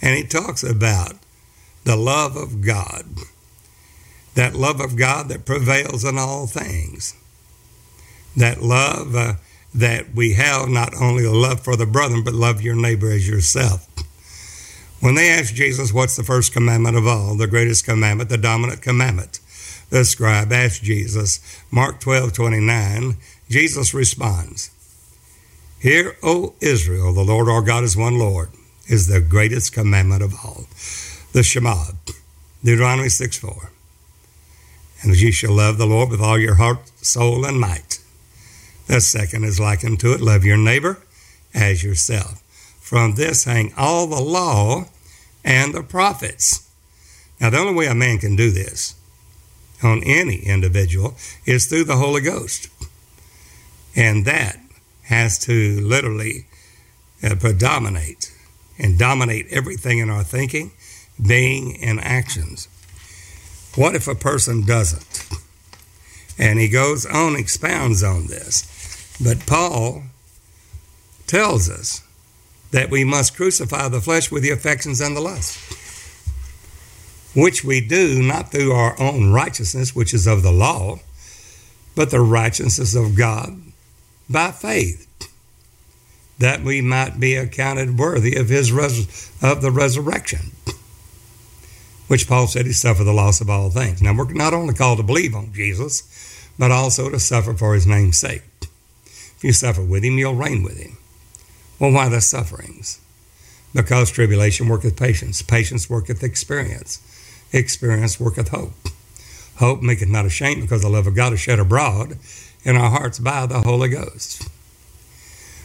And 0.00 0.16
he 0.16 0.24
talks 0.24 0.62
about 0.62 1.14
the 1.84 1.96
love 1.96 2.36
of 2.36 2.62
God 2.62 3.04
that 4.34 4.54
love 4.54 4.80
of 4.80 4.96
God 4.96 5.28
that 5.28 5.46
prevails 5.46 6.04
in 6.04 6.18
all 6.18 6.46
things. 6.46 7.14
That 8.36 8.62
love 8.62 9.14
uh, 9.14 9.34
that 9.74 10.14
we 10.14 10.34
have, 10.34 10.68
not 10.68 10.94
only 11.00 11.24
a 11.24 11.32
love 11.32 11.60
for 11.60 11.76
the 11.76 11.86
brethren, 11.86 12.22
but 12.24 12.34
love 12.34 12.60
your 12.60 12.74
neighbor 12.74 13.10
as 13.10 13.28
yourself. 13.28 13.88
When 15.00 15.14
they 15.14 15.30
asked 15.30 15.54
Jesus, 15.54 15.92
What's 15.92 16.16
the 16.16 16.24
first 16.24 16.52
commandment 16.52 16.96
of 16.96 17.06
all? 17.06 17.36
The 17.36 17.46
greatest 17.46 17.84
commandment, 17.84 18.28
the 18.30 18.38
dominant 18.38 18.82
commandment. 18.82 19.40
The 19.90 20.04
scribe 20.04 20.52
asked 20.52 20.82
Jesus, 20.82 21.40
Mark 21.70 22.00
12 22.00 22.32
29, 22.32 23.16
Jesus 23.48 23.94
responds, 23.94 24.70
Hear, 25.80 26.16
O 26.22 26.54
Israel, 26.60 27.12
the 27.12 27.24
Lord 27.24 27.48
our 27.48 27.62
God 27.62 27.84
is 27.84 27.96
one 27.96 28.18
Lord, 28.18 28.50
is 28.88 29.06
the 29.06 29.20
greatest 29.20 29.72
commandment 29.72 30.22
of 30.22 30.34
all. 30.44 30.66
The 31.32 31.42
Shema, 31.42 31.84
Deuteronomy 32.62 33.08
6 33.08 33.38
4 33.38 33.70
and 35.04 35.20
ye 35.20 35.30
shall 35.30 35.52
love 35.52 35.76
the 35.76 35.86
Lord 35.86 36.10
with 36.10 36.20
all 36.20 36.38
your 36.38 36.54
heart, 36.54 36.90
soul, 37.02 37.44
and 37.44 37.60
might. 37.60 38.00
The 38.86 39.00
second 39.00 39.44
is 39.44 39.60
likened 39.60 40.00
to 40.00 40.14
it 40.14 40.20
love 40.20 40.44
your 40.44 40.56
neighbor 40.56 40.98
as 41.52 41.84
yourself. 41.84 42.42
From 42.80 43.14
this 43.14 43.44
hang 43.44 43.72
all 43.76 44.06
the 44.06 44.20
law 44.20 44.86
and 45.44 45.74
the 45.74 45.82
prophets. 45.82 46.68
Now, 47.40 47.50
the 47.50 47.58
only 47.58 47.74
way 47.74 47.86
a 47.86 47.94
man 47.94 48.18
can 48.18 48.34
do 48.34 48.50
this 48.50 48.94
on 49.84 50.02
any 50.04 50.36
individual 50.36 51.14
is 51.44 51.66
through 51.66 51.84
the 51.84 51.96
Holy 51.96 52.20
Ghost. 52.20 52.68
And 53.94 54.24
that 54.24 54.58
has 55.04 55.38
to 55.40 55.80
literally 55.80 56.46
uh, 57.22 57.34
predominate 57.36 58.32
and 58.78 58.98
dominate 58.98 59.46
everything 59.50 59.98
in 59.98 60.10
our 60.10 60.24
thinking, 60.24 60.72
being, 61.24 61.78
and 61.82 62.00
actions. 62.00 62.68
What 63.76 63.94
if 63.94 64.08
a 64.08 64.14
person 64.14 64.64
doesn't? 64.64 65.28
And 66.38 66.58
he 66.58 66.68
goes 66.68 67.06
on, 67.06 67.36
expounds 67.36 68.02
on 68.02 68.26
this. 68.26 69.16
But 69.22 69.46
Paul 69.46 70.02
tells 71.26 71.70
us 71.70 72.02
that 72.72 72.90
we 72.90 73.04
must 73.04 73.36
crucify 73.36 73.88
the 73.88 74.00
flesh 74.00 74.30
with 74.30 74.42
the 74.42 74.50
affections 74.50 75.00
and 75.00 75.16
the 75.16 75.20
lust, 75.20 75.56
which 77.34 77.64
we 77.64 77.80
do 77.80 78.22
not 78.22 78.50
through 78.50 78.72
our 78.72 79.00
own 79.00 79.32
righteousness, 79.32 79.94
which 79.94 80.14
is 80.14 80.26
of 80.26 80.42
the 80.42 80.52
law, 80.52 80.98
but 81.94 82.10
the 82.10 82.20
righteousness 82.20 82.94
of 82.94 83.16
God 83.16 83.60
by 84.28 84.50
faith, 84.50 85.08
that 86.38 86.62
we 86.62 86.80
might 86.80 87.20
be 87.20 87.36
accounted 87.36 87.98
worthy 87.98 88.36
of 88.36 88.48
his 88.48 88.72
res- 88.72 89.30
of 89.42 89.62
the 89.62 89.70
resurrection, 89.70 90.52
which 92.08 92.28
Paul 92.28 92.46
said 92.46 92.66
he 92.66 92.72
suffered 92.72 93.04
the 93.04 93.12
loss 93.12 93.40
of 93.40 93.50
all 93.50 93.70
things. 93.70 94.02
Now 94.02 94.14
we're 94.14 94.32
not 94.32 94.54
only 94.54 94.74
called 94.74 94.98
to 94.98 95.04
believe 95.04 95.34
on 95.34 95.52
Jesus, 95.52 96.02
but 96.58 96.70
also 96.70 97.10
to 97.10 97.18
suffer 97.18 97.54
for 97.54 97.74
his 97.74 97.86
name's 97.86 98.18
sake. 98.18 98.42
If 99.02 99.40
you 99.42 99.52
suffer 99.52 99.82
with 99.82 100.04
him, 100.04 100.18
you'll 100.18 100.34
reign 100.34 100.62
with 100.62 100.78
him. 100.78 100.96
Well, 101.78 101.92
why 101.92 102.08
the 102.08 102.20
sufferings? 102.20 103.00
Because 103.74 104.10
tribulation 104.10 104.68
worketh 104.68 104.96
patience, 104.96 105.42
patience 105.42 105.90
worketh 105.90 106.22
experience, 106.22 107.00
experience 107.54 108.20
worketh 108.20 108.48
hope. 108.48 108.72
Hope 109.56 109.82
maketh 109.82 110.08
not 110.08 110.26
ashamed, 110.26 110.62
because 110.62 110.82
the 110.82 110.88
love 110.88 111.06
of 111.06 111.14
God 111.14 111.32
is 111.32 111.40
shed 111.40 111.58
abroad 111.58 112.18
in 112.64 112.76
our 112.76 112.90
hearts 112.90 113.18
by 113.18 113.46
the 113.46 113.60
Holy 113.60 113.88
Ghost. 113.88 114.48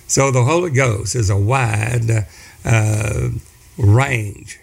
So 0.08 0.31
the 0.31 0.43
Holy 0.43 0.72
Ghost 0.72 1.15
is 1.15 1.29
a 1.29 1.38
wide 1.38 2.27
uh, 2.63 3.29
range 3.77 4.60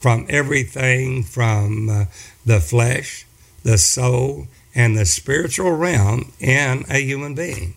from 0.00 0.26
everything 0.28 1.22
from 1.22 1.88
uh, 1.88 2.04
the 2.44 2.60
flesh, 2.60 3.26
the 3.62 3.78
soul, 3.78 4.46
and 4.74 4.96
the 4.96 5.04
spiritual 5.04 5.72
realm 5.72 6.32
in 6.40 6.84
a 6.88 6.98
human 6.98 7.34
being. 7.34 7.74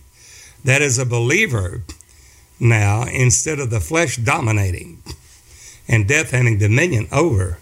That 0.64 0.80
is 0.80 0.98
a 0.98 1.04
believer 1.04 1.82
now 2.58 3.02
instead 3.02 3.58
of 3.58 3.70
the 3.70 3.80
flesh 3.80 4.16
dominating 4.16 5.02
and 5.86 6.08
death 6.08 6.30
having 6.30 6.58
dominion 6.58 7.08
over 7.12 7.58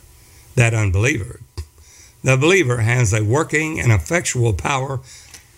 that 0.55 0.75
unbeliever. 0.75 1.41
The 2.23 2.37
believer 2.37 2.79
has 2.79 3.13
a 3.13 3.25
working 3.25 3.81
and 3.81 3.91
effectual 3.91 4.53
power 4.53 5.01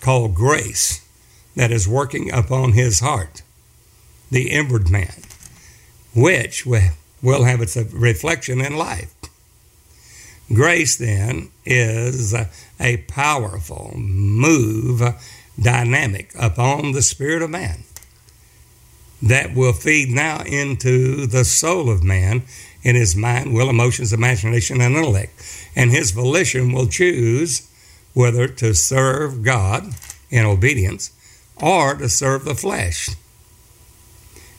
called 0.01 0.35
grace 0.35 1.05
that 1.55 1.71
is 1.71 1.87
working 1.87 2.31
upon 2.31 2.73
his 2.73 2.99
heart, 2.99 3.41
the 4.31 4.49
inward 4.49 4.89
man, 4.89 5.23
which 6.15 6.65
will 6.65 7.43
have 7.43 7.61
its 7.61 7.77
reflection 7.77 8.61
in 8.61 8.75
life. 8.75 9.13
Grace, 10.53 10.97
then, 10.97 11.49
is 11.65 12.33
a 12.79 12.97
powerful 13.07 13.93
move 13.95 15.01
dynamic 15.59 16.31
upon 16.37 16.91
the 16.91 17.01
spirit 17.01 17.41
of 17.41 17.49
man 17.49 17.83
that 19.21 19.55
will 19.55 19.73
feed 19.73 20.09
now 20.09 20.41
into 20.43 21.25
the 21.25 21.43
soul 21.43 21.89
of 21.89 22.03
man 22.03 22.43
in 22.85 22.95
his 22.95 23.15
mind, 23.15 23.51
will, 23.51 23.67
emotions, 23.67 24.13
imagination, 24.13 24.79
and 24.79 24.95
intellect. 24.95 25.33
And 25.75 25.89
his 25.89 26.11
volition 26.11 26.71
will 26.71 26.85
choose 26.85 27.67
whether 28.13 28.47
to 28.47 28.75
serve 28.75 29.41
God 29.41 29.95
in 30.29 30.45
obedience 30.45 31.11
or 31.59 31.95
to 31.95 32.07
serve 32.07 32.45
the 32.45 32.53
flesh. 32.53 33.09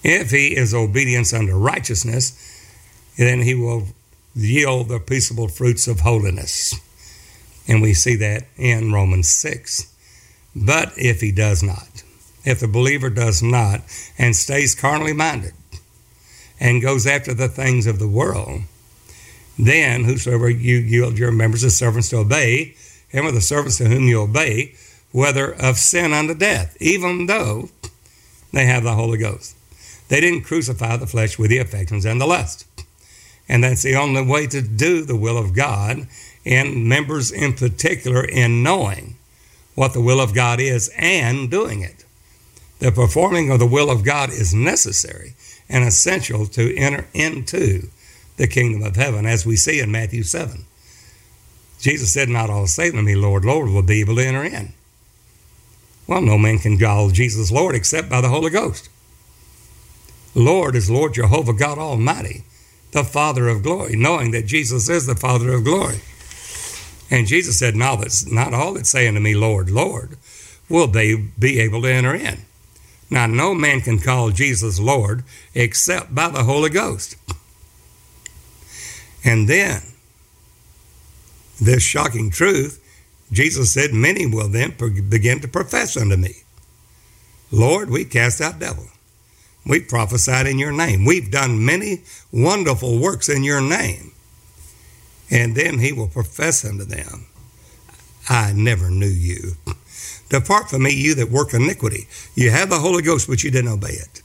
If 0.03 0.33
he 0.33 0.57
is 0.57 0.75
obedience 0.75 1.33
unto 1.33 1.55
righteousness, 1.55 2.35
then 3.17 3.43
he 3.43 3.55
will 3.55 3.87
yield 4.35 4.89
the 4.89 4.99
peaceable 4.99 5.49
fruits 5.49 5.87
of 5.87 6.01
holiness. 6.01 6.75
And 7.69 7.81
we 7.81 7.95
see 7.95 8.17
that 8.17 8.49
in 8.57 8.93
Romans 8.93 9.31
6. 9.31 9.93
But 10.55 10.93
if 10.97 11.21
he 11.21 11.31
does 11.31 11.63
not, 11.63 12.03
if 12.45 12.59
the 12.59 12.69
believer 12.69 13.09
does 13.09 13.41
not 13.41 13.83
and 14.19 14.35
stays 14.35 14.75
carnally 14.75 15.13
minded 15.13 15.53
and 16.59 16.83
goes 16.83 17.07
after 17.07 17.35
the 17.35 17.49
things 17.49 17.87
of 17.87 17.99
the 17.99 18.09
world, 18.09 18.63
then 19.59 20.05
whosoever 20.05 20.51
you 20.51 20.77
yield 20.77 21.19
your 21.19 21.33
members 21.33 21.65
as 21.65 21.77
servants 21.77 22.11
to 22.11 22.19
obey, 22.19 22.75
him 23.09 23.27
are 23.27 23.33
the 23.33 23.41
servants 23.41 23.79
to 23.79 23.89
whom 23.89 24.05
you 24.05 24.21
obey, 24.21 24.75
whether 25.13 25.55
of 25.55 25.79
sin 25.79 26.13
unto 26.13 26.35
death, 26.35 26.77
even 26.81 27.27
though 27.27 27.71
they 28.53 28.67
have 28.67 28.83
the 28.83 28.95
Holy 28.95 29.19
Ghost. 29.19 29.57
They 30.09 30.21
didn't 30.21 30.43
crucify 30.43 30.97
the 30.97 31.07
flesh 31.07 31.39
with 31.39 31.51
the 31.51 31.59
affections 31.59 32.05
and 32.05 32.21
the 32.21 32.27
lust. 32.27 32.67
And 33.49 33.63
that's 33.63 33.83
the 33.83 33.97
only 33.97 34.23
way 34.23 34.47
to 34.49 34.61
do 34.61 35.05
the 35.05 35.17
will 35.17 35.39
of 35.39 35.55
God, 35.55 36.09
and 36.45 36.89
members 36.89 37.31
in 37.31 37.55
particular 37.55 38.25
in 38.25 38.63
knowing 38.63 39.17
what 39.75 39.93
the 39.93 40.01
will 40.01 40.21
of 40.21 40.35
God 40.35 40.61
is 40.61 40.91
and 40.97 41.51
doing 41.51 41.83
it. 41.83 42.05
The 42.79 42.93
performing 42.93 43.51
of 43.51 43.59
the 43.59 43.67
will 43.67 43.91
of 43.91 44.05
God 44.05 44.31
is 44.31 44.53
necessary 44.53 45.35
and 45.69 45.85
essential 45.85 46.47
to 46.47 46.77
enter 46.77 47.07
into 47.13 47.89
the 48.37 48.47
kingdom 48.47 48.83
of 48.83 48.97
heaven, 48.97 49.27
as 49.27 49.47
we 49.47 49.57
see 49.57 49.81
in 49.81 49.91
Matthew 49.91 50.23
7. 50.23 50.65
Jesus 51.79 52.13
said, 52.13 52.29
Not 52.29 52.51
all 52.51 52.67
say 52.67 52.91
to 52.91 53.03
me, 53.03 53.15
Lord, 53.15 53.45
Lord, 53.45 53.71
will 53.71 53.83
be 53.83 54.01
able 54.01 54.17
to 54.17 54.27
enter 54.27 54.45
in. 54.45 54.73
Well, 56.07 56.23
no 56.23 56.39
man 56.39 56.59
can 56.59 56.79
call 56.79 57.11
Jesus 57.11 57.51
Lord 57.51 57.75
except 57.75 58.09
by 58.09 58.21
the 58.21 58.29
Holy 58.29 58.51
Ghost. 58.51 58.89
Lord 60.35 60.77
is 60.77 60.91
Lord 60.91 61.15
Jehovah 61.15 61.55
God 61.55 61.79
Almighty, 61.79 62.45
the 62.93 63.05
Father 63.05 63.49
of 63.49 63.63
glory, 63.63 63.97
knowing 63.97 64.31
that 64.33 64.47
Jesus 64.47 64.89
is 64.89 65.07
the 65.07 65.15
Father 65.15 65.53
of 65.53 65.65
glory. 65.65 66.01
And 67.11 67.27
Jesus 67.27 67.59
said, 67.59 67.75
Not, 67.75 68.05
not 68.27 68.55
all 68.55 68.75
that 68.75 68.87
say 68.87 69.09
unto 69.09 69.21
me, 69.21 69.35
Lord, 69.35 69.71
Lord, 69.71 70.17
will 70.69 70.87
they 70.87 71.15
be 71.17 71.59
able 71.61 71.83
to 71.83 71.93
enter 71.93 72.15
in. 72.15 72.43
Now, 73.09 73.27
no 73.27 73.55
man 73.55 73.81
can 73.81 73.99
call 73.99 74.31
Jesus 74.31 74.81
Lord 74.81 75.23
except 75.55 76.15
by 76.15 76.29
the 76.29 76.45
Holy 76.45 76.71
Ghost. 76.71 77.17
And 79.25 79.49
then, 79.49 79.83
this 81.61 81.83
shocking 81.83 82.31
truth, 82.31 82.83
Jesus 83.33 83.73
said, 83.73 83.93
Many 83.93 84.27
will 84.27 84.49
then 84.49 84.75
begin 85.09 85.41
to 85.41 85.49
profess 85.49 85.97
unto 85.97 86.17
me, 86.17 86.35
Lord, 87.51 87.91
we 87.91 88.05
cast 88.05 88.41
out 88.41 88.59
devils. 88.59 88.91
We 89.65 89.81
prophesied 89.81 90.47
in 90.47 90.59
your 90.59 90.73
name. 90.73 91.05
We've 91.05 91.31
done 91.31 91.65
many 91.65 92.03
wonderful 92.33 93.01
works 93.01 93.29
in 93.29 93.43
your 93.43 93.61
name. 93.61 94.13
And 95.29 95.57
then 95.57 95.81
he 95.81 95.93
will 95.93 96.07
profess 96.07 96.65
unto 96.65 96.85
them, 96.85 97.27
I 98.29 98.53
never 98.53 98.91
knew 98.91 99.07
you. 99.07 99.57
Depart 100.29 100.71
from 100.71 100.83
me, 100.83 100.91
you 100.91 101.15
that 101.15 101.31
work 101.31 101.55
iniquity. 101.55 102.09
You 102.35 102.51
have 102.51 102.71
the 102.71 102.81
Holy 102.81 103.03
Ghost, 103.03 103.29
but 103.29 103.45
you 103.45 103.51
didn't 103.51 103.73
obey 103.73 103.93
it. 103.93 104.23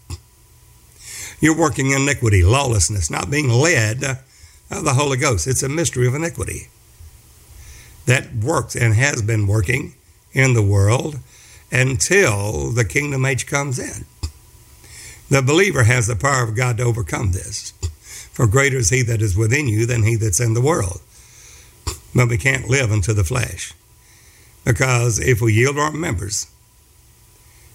You're 1.40 1.58
working 1.58 1.92
iniquity, 1.92 2.44
lawlessness, 2.44 3.10
not 3.10 3.32
being 3.32 3.50
led 3.50 4.04
of 4.70 4.84
the 4.84 4.94
Holy 4.94 5.18
Ghost. 5.18 5.48
It's 5.48 5.64
a 5.64 5.70
mystery 5.70 6.08
of 6.08 6.16
iniquity 6.16 6.70
that 8.06 8.34
works 8.34 8.76
and 8.76 8.94
has 8.94 9.22
been 9.22 9.48
working 9.48 9.94
in 10.34 10.54
the 10.54 10.64
world 10.64 11.20
until 11.72 12.72
the 12.72 12.86
kingdom 12.86 13.26
age 13.26 13.46
comes 13.46 13.80
in. 13.80 14.06
The 15.30 15.42
believer 15.42 15.84
has 15.84 16.08
the 16.08 16.16
power 16.16 16.44
of 16.44 16.56
God 16.56 16.78
to 16.78 16.84
overcome 16.84 17.32
this. 17.32 17.72
For 18.34 18.48
greater 18.48 18.78
is 18.78 18.90
he 18.90 19.02
that 19.04 19.22
is 19.22 19.38
within 19.38 19.68
you 19.68 19.86
than 19.86 20.04
he 20.04 20.16
that's 20.16 20.40
in 20.40 20.54
the 20.54 20.62
world. 20.62 21.02
But 22.14 22.30
we 22.30 22.38
can't 22.38 22.70
live 22.70 22.92
unto 22.92 23.14
the 23.14 23.24
flesh. 23.24 23.74
Because 24.64 25.20
if 25.20 25.42
we 25.42 25.54
yield 25.54 25.78
our 25.78 25.92
members 25.92 26.48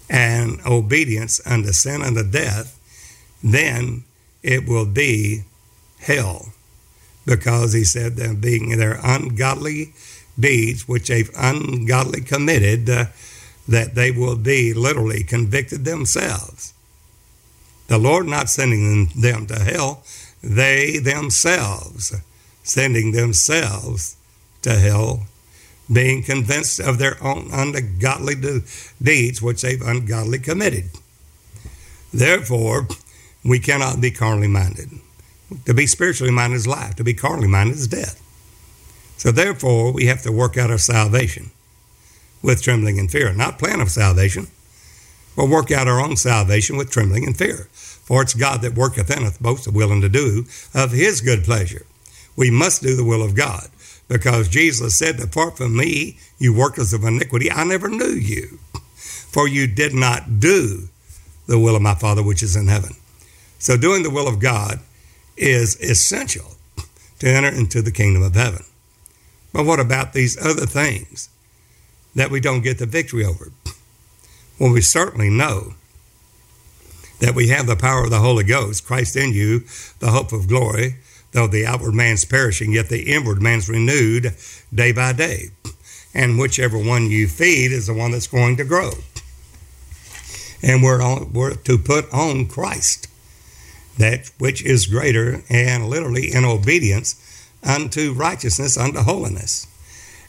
and 0.09 0.59
obedience 0.65 1.41
unto 1.45 1.71
sin 1.71 2.01
and 2.01 2.17
unto 2.17 2.29
death, 2.29 2.79
then 3.43 4.03
it 4.41 4.67
will 4.67 4.85
be 4.85 5.43
hell. 5.99 6.53
Because 7.25 7.73
he 7.73 7.83
said 7.83 8.15
that 8.15 8.39
being 8.39 8.77
their 8.77 8.99
ungodly 9.03 9.93
deeds, 10.39 10.87
which 10.87 11.09
they've 11.09 11.31
ungodly 11.37 12.21
committed, 12.21 12.89
uh, 12.89 13.05
that 13.67 13.95
they 13.95 14.11
will 14.11 14.37
be 14.37 14.73
literally 14.73 15.23
convicted 15.23 15.83
themselves. 15.83 16.73
The 17.87 17.97
Lord 17.97 18.27
not 18.27 18.49
sending 18.49 19.07
them 19.07 19.45
to 19.47 19.59
hell, 19.59 20.03
they 20.41 20.99
themselves 20.99 22.15
sending 22.63 23.11
themselves 23.11 24.15
to 24.61 24.77
hell 24.77 25.27
being 25.91 26.21
convinced 26.21 26.79
of 26.79 26.97
their 26.97 27.21
own 27.23 27.49
ungodly 27.51 28.35
deeds 29.01 29.41
which 29.41 29.61
they've 29.61 29.81
ungodly 29.81 30.39
committed. 30.39 30.89
Therefore, 32.13 32.87
we 33.43 33.59
cannot 33.59 34.01
be 34.01 34.11
carnally 34.11 34.47
minded. 34.47 34.89
To 35.65 35.73
be 35.73 35.87
spiritually 35.87 36.31
minded 36.31 36.57
is 36.57 36.67
life, 36.67 36.95
to 36.95 37.03
be 37.03 37.13
carnally 37.13 37.47
minded 37.47 37.77
is 37.77 37.87
death. 37.87 38.21
So, 39.17 39.31
therefore, 39.31 39.93
we 39.93 40.05
have 40.07 40.21
to 40.23 40.31
work 40.31 40.57
out 40.57 40.69
our 40.69 40.77
salvation 40.77 41.51
with 42.41 42.61
trembling 42.61 42.99
and 42.99 43.09
fear. 43.09 43.33
Not 43.33 43.57
plan 43.57 43.79
of 43.79 43.89
salvation, 43.89 44.47
but 45.35 45.49
work 45.49 45.71
out 45.71 45.87
our 45.87 45.99
own 45.99 46.17
salvation 46.17 46.77
with 46.77 46.91
trembling 46.91 47.25
and 47.25 47.35
fear. 47.35 47.67
For 47.71 48.21
it's 48.21 48.33
God 48.33 48.61
that 48.61 48.75
worketh 48.75 49.09
in 49.15 49.23
us 49.23 49.37
both 49.37 49.63
to 49.63 49.71
will 49.71 49.91
and 49.91 50.01
to 50.01 50.09
do 50.09 50.45
of 50.73 50.91
his 50.91 51.21
good 51.21 51.43
pleasure. 51.43 51.85
We 52.35 52.51
must 52.51 52.83
do 52.83 52.95
the 52.95 53.03
will 53.03 53.23
of 53.23 53.35
God 53.35 53.69
because 54.07 54.47
Jesus 54.47 54.97
said, 54.97 55.19
Apart 55.19 55.57
from 55.57 55.75
me, 55.75 56.17
you 56.37 56.53
workers 56.53 56.93
of 56.93 57.03
iniquity, 57.03 57.51
I 57.51 57.63
never 57.63 57.89
knew 57.89 58.05
you. 58.05 58.59
For 58.95 59.47
you 59.47 59.67
did 59.67 59.93
not 59.93 60.39
do 60.39 60.89
the 61.47 61.59
will 61.59 61.75
of 61.75 61.81
my 61.81 61.95
Father 61.95 62.23
which 62.23 62.43
is 62.43 62.55
in 62.55 62.67
heaven. 62.67 62.95
So, 63.59 63.77
doing 63.77 64.03
the 64.03 64.09
will 64.09 64.27
of 64.27 64.39
God 64.39 64.79
is 65.35 65.79
essential 65.81 66.55
to 67.19 67.27
enter 67.27 67.49
into 67.49 67.81
the 67.81 67.91
kingdom 67.91 68.23
of 68.23 68.35
heaven. 68.35 68.63
But 69.53 69.65
what 69.65 69.79
about 69.79 70.13
these 70.13 70.37
other 70.37 70.65
things 70.65 71.29
that 72.15 72.31
we 72.31 72.39
don't 72.39 72.61
get 72.61 72.79
the 72.79 72.85
victory 72.85 73.25
over? 73.25 73.51
Well, 74.59 74.73
we 74.73 74.81
certainly 74.81 75.29
know 75.29 75.73
that 77.19 77.35
we 77.35 77.47
have 77.49 77.65
the 77.65 77.75
power 77.75 78.03
of 78.03 78.11
the 78.11 78.19
Holy 78.19 78.43
Ghost, 78.43 78.85
Christ 78.85 79.15
in 79.15 79.33
you, 79.33 79.61
the 79.99 80.11
hope 80.11 80.31
of 80.31 80.47
glory, 80.47 80.97
though 81.31 81.47
the 81.47 81.65
outward 81.65 81.93
man's 81.93 82.25
perishing, 82.25 82.73
yet 82.73 82.89
the 82.89 83.13
inward 83.13 83.41
man's 83.41 83.69
renewed 83.69 84.33
day 84.73 84.91
by 84.91 85.13
day. 85.13 85.49
And 86.13 86.39
whichever 86.39 86.77
one 86.77 87.09
you 87.11 87.27
feed 87.27 87.71
is 87.71 87.87
the 87.87 87.93
one 87.93 88.11
that's 88.11 88.27
going 88.27 88.57
to 88.57 88.63
grow. 88.63 88.91
And 90.63 90.81
we're, 90.81 91.01
on, 91.01 91.33
we're 91.33 91.53
to 91.55 91.77
put 91.77 92.11
on 92.11 92.47
Christ, 92.47 93.07
that 93.97 94.31
which 94.39 94.63
is 94.63 94.87
greater 94.87 95.43
and 95.49 95.87
literally 95.87 96.33
in 96.33 96.43
obedience 96.45 97.15
unto 97.63 98.13
righteousness, 98.13 98.77
unto 98.77 98.99
holiness. 99.01 99.67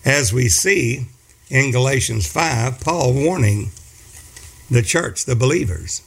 As 0.05 0.33
we 0.33 0.49
see 0.49 1.07
in 1.49 1.71
Galatians 1.71 2.31
5, 2.31 2.81
Paul 2.81 3.15
warning 3.15 3.71
the 4.71 4.83
church, 4.83 5.25
the 5.25 5.37
believers. 5.37 6.03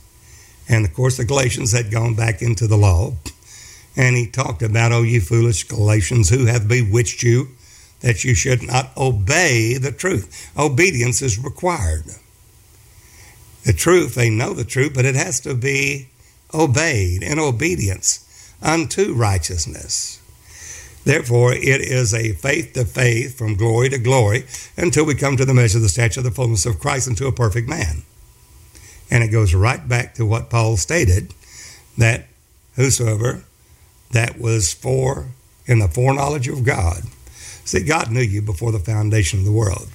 And 0.70 0.86
of 0.86 0.94
course, 0.94 1.18
the 1.18 1.26
Galatians 1.26 1.72
had 1.72 1.92
gone 1.92 2.14
back 2.14 2.42
into 2.42 2.68
the 2.68 2.78
law. 2.78 3.14
And 3.96 4.16
he 4.16 4.28
talked 4.28 4.62
about, 4.62 4.92
Oh, 4.92 5.04
you 5.04 5.22
foolish 5.22 5.66
Galatians, 5.66 6.30
who 6.30 6.46
have 6.46 6.68
bewitched 6.68 7.24
you 7.24 7.50
that 8.02 8.24
you 8.24 8.34
should 8.34 8.64
not 8.64 8.92
obey 8.98 9.78
the 9.78 9.92
truth. 9.92 10.52
Obedience 10.58 11.22
is 11.22 11.38
required. 11.38 12.06
The 13.64 13.74
truth, 13.74 14.16
they 14.16 14.30
know 14.30 14.54
the 14.54 14.66
truth, 14.66 14.94
but 14.96 15.06
it 15.06 15.16
has 15.16 15.40
to 15.42 15.54
be 15.54 16.10
obeyed 16.54 17.22
in 17.22 17.40
obedience 17.40 18.54
unto 18.62 19.14
righteousness. 19.14 20.20
Therefore, 21.04 21.54
it 21.54 21.82
is 21.82 22.14
a 22.14 22.34
faith 22.34 22.74
to 22.74 22.86
faith 22.86 23.38
from 23.38 23.56
glory 23.56 23.90
to 23.90 23.98
glory 23.98 24.46
until 24.78 25.06
we 25.06 25.16
come 25.16 25.38
to 25.38 25.46
the 25.46 25.54
measure 25.54 25.78
of 25.78 25.84
the 25.84 25.90
stature 25.90 26.20
of 26.20 26.24
the 26.26 26.32
fullness 26.32 26.66
of 26.66 26.80
Christ 26.80 27.08
into 27.08 27.28
a 27.28 27.32
perfect 27.32 27.68
man. 27.68 28.04
And 29.10 29.24
it 29.24 29.30
goes 29.30 29.54
right 29.54 29.88
back 29.88 30.14
to 30.16 30.26
what 30.26 30.50
Paul 30.50 30.78
stated 30.78 31.34
that 31.98 32.28
whosoever 32.76 33.44
that 34.12 34.40
was 34.40 34.74
for 34.74 35.28
in 35.66 35.80
the 35.80 35.88
foreknowledge 35.88 36.48
of 36.48 36.64
God. 36.64 37.04
See, 37.66 37.84
God 37.84 38.12
knew 38.12 38.22
you 38.22 38.42
before 38.42 38.72
the 38.72 38.80
foundation 38.80 39.40
of 39.40 39.46
the 39.46 39.52
world 39.52 39.90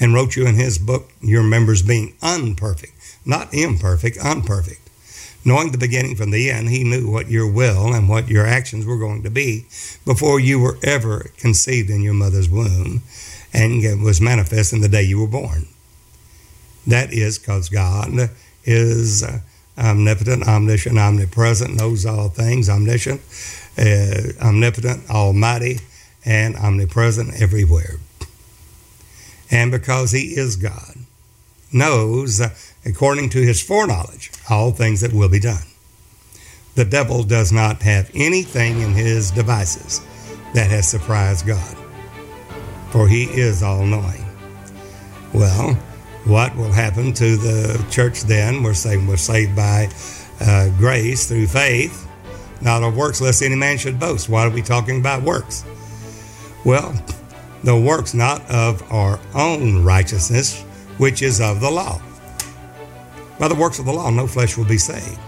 and 0.00 0.12
wrote 0.12 0.36
you 0.36 0.46
in 0.46 0.56
his 0.56 0.78
book, 0.78 1.12
your 1.20 1.42
members 1.42 1.82
being 1.82 2.14
unperfect, 2.20 2.92
not 3.24 3.54
imperfect, 3.54 4.18
unperfect. 4.18 4.80
Knowing 5.46 5.72
the 5.72 5.78
beginning 5.78 6.16
from 6.16 6.30
the 6.30 6.50
end, 6.50 6.70
he 6.70 6.82
knew 6.82 7.10
what 7.10 7.28
your 7.28 7.50
will 7.50 7.92
and 7.92 8.08
what 8.08 8.28
your 8.28 8.46
actions 8.46 8.86
were 8.86 8.98
going 8.98 9.22
to 9.22 9.30
be 9.30 9.66
before 10.06 10.40
you 10.40 10.58
were 10.58 10.78
ever 10.82 11.30
conceived 11.36 11.90
in 11.90 12.00
your 12.00 12.14
mother's 12.14 12.48
womb 12.48 13.02
and 13.52 14.02
was 14.02 14.20
manifest 14.20 14.72
in 14.72 14.80
the 14.80 14.88
day 14.88 15.02
you 15.02 15.20
were 15.20 15.26
born. 15.26 15.66
That 16.86 17.12
is 17.12 17.38
because 17.38 17.68
God 17.68 18.30
is 18.64 19.22
omnipotent, 19.78 20.46
omniscient, 20.46 20.98
omnipresent, 20.98 21.76
knows 21.76 22.06
all 22.06 22.28
things, 22.28 22.68
omniscient, 22.68 23.20
uh, 23.78 24.46
omnipotent, 24.46 25.08
almighty, 25.10 25.80
and 26.24 26.56
omnipresent 26.56 27.40
everywhere. 27.40 27.96
And 29.50 29.70
because 29.70 30.12
he 30.12 30.36
is 30.36 30.56
God, 30.56 30.96
knows, 31.72 32.40
according 32.86 33.30
to 33.30 33.38
his 33.38 33.60
foreknowledge, 33.60 34.30
all 34.48 34.70
things 34.70 35.00
that 35.00 35.12
will 35.12 35.28
be 35.28 35.40
done. 35.40 35.64
The 36.76 36.84
devil 36.84 37.22
does 37.22 37.52
not 37.52 37.82
have 37.82 38.10
anything 38.14 38.80
in 38.80 38.92
his 38.92 39.30
devices 39.30 40.00
that 40.54 40.70
has 40.70 40.88
surprised 40.88 41.46
God, 41.46 41.76
for 42.90 43.08
he 43.08 43.24
is 43.24 43.62
all 43.62 43.84
knowing. 43.84 44.24
Well, 45.32 45.78
what 46.24 46.56
will 46.56 46.72
happen 46.72 47.12
to 47.14 47.36
the 47.36 47.86
church 47.90 48.22
then? 48.22 48.62
We're 48.62 48.74
saying 48.74 49.06
we're 49.06 49.16
saved 49.16 49.54
by 49.54 49.88
uh, 50.40 50.68
grace 50.78 51.28
through 51.28 51.48
faith, 51.48 52.08
not 52.62 52.82
of 52.82 52.96
works, 52.96 53.20
lest 53.20 53.42
any 53.42 53.56
man 53.56 53.76
should 53.76 54.00
boast. 54.00 54.28
Why 54.28 54.46
are 54.46 54.50
we 54.50 54.62
talking 54.62 55.00
about 55.00 55.22
works? 55.22 55.64
Well, 56.64 56.94
the 57.62 57.78
works 57.78 58.14
not 58.14 58.42
of 58.50 58.82
our 58.90 59.20
own 59.34 59.84
righteousness, 59.84 60.62
which 60.98 61.22
is 61.22 61.40
of 61.40 61.60
the 61.60 61.70
law. 61.70 62.00
By 63.38 63.48
the 63.48 63.54
works 63.54 63.78
of 63.78 63.84
the 63.84 63.92
law, 63.92 64.10
no 64.10 64.26
flesh 64.26 64.56
will 64.56 64.64
be 64.64 64.78
saved. 64.78 65.18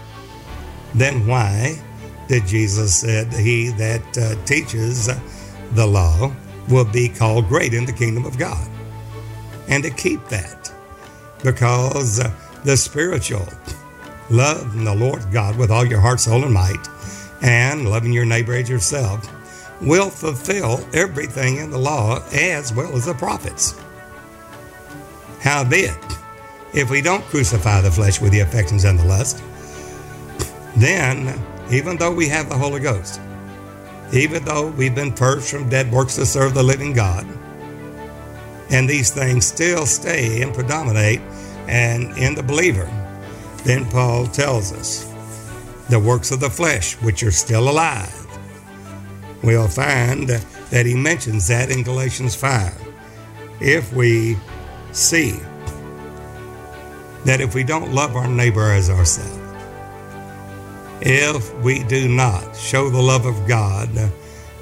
Then 0.95 1.27
why 1.27 1.79
did 2.27 2.47
Jesus 2.47 2.95
said 2.95 3.31
he 3.33 3.69
that 3.71 4.17
uh, 4.17 4.45
teaches 4.45 5.09
the 5.73 5.85
law 5.85 6.31
will 6.69 6.85
be 6.85 7.07
called 7.07 7.47
great 7.47 7.73
in 7.73 7.85
the 7.85 7.93
kingdom 7.93 8.25
of 8.25 8.37
God? 8.37 8.67
And 9.69 9.83
to 9.83 9.89
keep 9.89 10.25
that 10.29 10.56
because 11.43 12.19
uh, 12.19 12.31
the 12.63 12.75
spiritual 12.75 13.47
love 14.29 14.73
the 14.83 14.93
Lord 14.93 15.23
God 15.31 15.57
with 15.57 15.71
all 15.71 15.85
your 15.85 15.99
heart, 15.99 16.19
soul, 16.19 16.43
and 16.43 16.53
might, 16.53 16.87
and 17.41 17.89
loving 17.89 18.13
your 18.13 18.25
neighbor 18.25 18.53
as 18.53 18.69
yourself 18.69 19.31
will 19.81 20.09
fulfill 20.09 20.79
everything 20.93 21.57
in 21.57 21.69
the 21.69 21.77
law 21.77 22.19
as 22.33 22.73
well 22.73 22.95
as 22.95 23.05
the 23.05 23.13
prophets. 23.13 23.79
Howbeit, 25.39 25.95
if 26.73 26.89
we 26.89 27.01
don't 27.01 27.23
crucify 27.25 27.81
the 27.81 27.91
flesh 27.91 28.19
with 28.19 28.31
the 28.31 28.39
affections 28.39 28.83
and 28.83 28.99
the 28.99 29.05
lust, 29.05 29.43
then 30.75 31.39
even 31.71 31.97
though 31.97 32.13
we 32.13 32.27
have 32.27 32.49
the 32.49 32.57
Holy 32.57 32.79
Ghost, 32.79 33.21
even 34.11 34.43
though 34.45 34.67
we've 34.67 34.95
been 34.95 35.13
purged 35.13 35.45
from 35.45 35.69
dead 35.69 35.91
works 35.91 36.15
to 36.15 36.25
serve 36.25 36.53
the 36.53 36.63
living 36.63 36.93
God, 36.93 37.25
and 38.69 38.89
these 38.89 39.11
things 39.11 39.45
still 39.45 39.85
stay 39.85 40.41
and 40.41 40.53
predominate 40.53 41.21
and 41.67 42.17
in 42.17 42.35
the 42.35 42.43
believer, 42.43 42.89
then 43.63 43.85
Paul 43.85 44.27
tells 44.27 44.71
us 44.71 45.03
the 45.89 45.99
works 45.99 46.31
of 46.31 46.39
the 46.39 46.49
flesh, 46.49 46.95
which 46.95 47.23
are 47.23 47.31
still 47.31 47.69
alive. 47.69 48.13
We'll 49.43 49.67
find 49.67 50.29
that 50.29 50.85
he 50.85 50.95
mentions 50.95 51.47
that 51.47 51.69
in 51.69 51.83
Galatians 51.83 52.35
5. 52.35 52.73
If 53.59 53.93
we 53.93 54.37
see 54.91 55.39
that 57.25 57.41
if 57.41 57.53
we 57.53 57.63
don't 57.63 57.93
love 57.93 58.15
our 58.15 58.27
neighbor 58.27 58.71
as 58.71 58.89
ourselves, 58.89 59.39
if 61.01 61.53
we 61.61 61.83
do 61.83 62.07
not 62.07 62.55
show 62.55 62.89
the 62.89 63.01
love 63.01 63.25
of 63.25 63.47
God, 63.47 63.89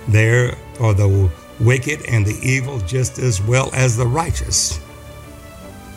there 0.07 0.55
are 0.79 0.93
the 0.93 1.29
wicked 1.59 2.05
and 2.07 2.25
the 2.25 2.37
evil 2.41 2.79
just 2.79 3.19
as 3.19 3.41
well 3.41 3.69
as 3.73 3.95
the 3.95 4.07
righteous. 4.07 4.79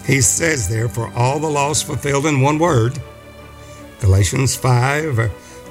He 0.06 0.20
says 0.20 0.68
there, 0.68 0.88
for 0.88 1.12
all 1.14 1.38
the 1.38 1.50
laws 1.50 1.82
fulfilled 1.82 2.26
in 2.26 2.40
one 2.40 2.58
word, 2.58 2.98
Galatians 4.00 4.54
5, 4.56 5.14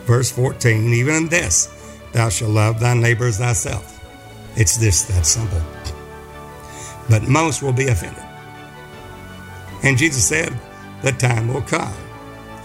verse 0.06 0.32
14, 0.32 0.94
even 0.94 1.16
in 1.16 1.28
this, 1.28 1.74
thou 2.12 2.30
shalt 2.30 2.52
love 2.52 2.80
thy 2.80 2.94
neighbor 2.94 3.28
as 3.28 3.38
thyself. 3.38 3.94
It's 4.56 4.78
this 4.78 5.04
that 5.04 5.26
simple. 5.26 5.62
But 7.10 7.24
most 7.24 7.64
will 7.64 7.74
be 7.74 7.88
offended. 7.88 8.24
And 9.84 9.98
Jesus 9.98 10.28
said, 10.28 10.54
The 11.04 11.14
time 11.14 11.48
will 11.48 11.62
come, 11.62 11.94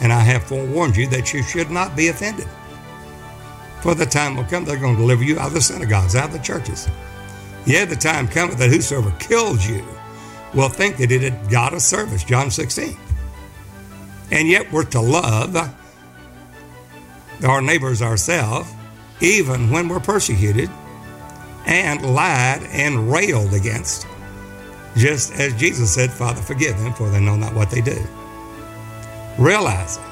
and 0.00 0.12
I 0.12 0.20
have 0.20 0.44
forewarned 0.44 0.96
you 0.96 1.06
that 1.08 1.32
you 1.32 1.42
should 1.42 1.70
not 1.70 1.96
be 1.96 2.08
offended. 2.08 2.48
For 3.82 3.94
the 3.94 4.06
time 4.06 4.36
will 4.36 4.44
come, 4.44 4.64
they're 4.64 4.76
going 4.76 4.96
to 4.96 5.00
deliver 5.00 5.24
you 5.24 5.38
out 5.38 5.48
of 5.48 5.54
the 5.54 5.60
synagogues, 5.60 6.16
out 6.16 6.26
of 6.26 6.32
the 6.32 6.38
churches. 6.38 6.88
Yet 7.66 7.88
the 7.88 7.96
time 7.96 8.26
cometh 8.28 8.58
that 8.58 8.70
whosoever 8.70 9.12
kills 9.18 9.66
you 9.66 9.84
will 10.54 10.68
think 10.68 10.96
that 10.98 11.10
it 11.12 11.22
had 11.22 11.50
got 11.50 11.72
a 11.72 11.80
service, 11.80 12.24
John 12.24 12.50
16. 12.50 12.96
And 14.30 14.48
yet 14.48 14.70
we're 14.72 14.84
to 14.84 15.00
love 15.00 15.56
our 17.44 17.60
neighbors 17.62 18.02
ourselves, 18.02 18.70
even 19.20 19.70
when 19.70 19.88
we're 19.88 20.00
persecuted 20.00 20.70
and 21.66 22.14
lied 22.14 22.62
and 22.72 23.10
railed 23.12 23.54
against. 23.54 24.06
just 24.96 25.32
as 25.34 25.54
Jesus 25.54 25.94
said, 25.94 26.10
Father, 26.10 26.42
forgive 26.42 26.78
them, 26.78 26.92
for 26.92 27.08
they 27.08 27.20
know 27.20 27.36
not 27.36 27.54
what 27.54 27.70
they 27.70 27.80
do. 27.80 27.98
Realizing 29.38 30.02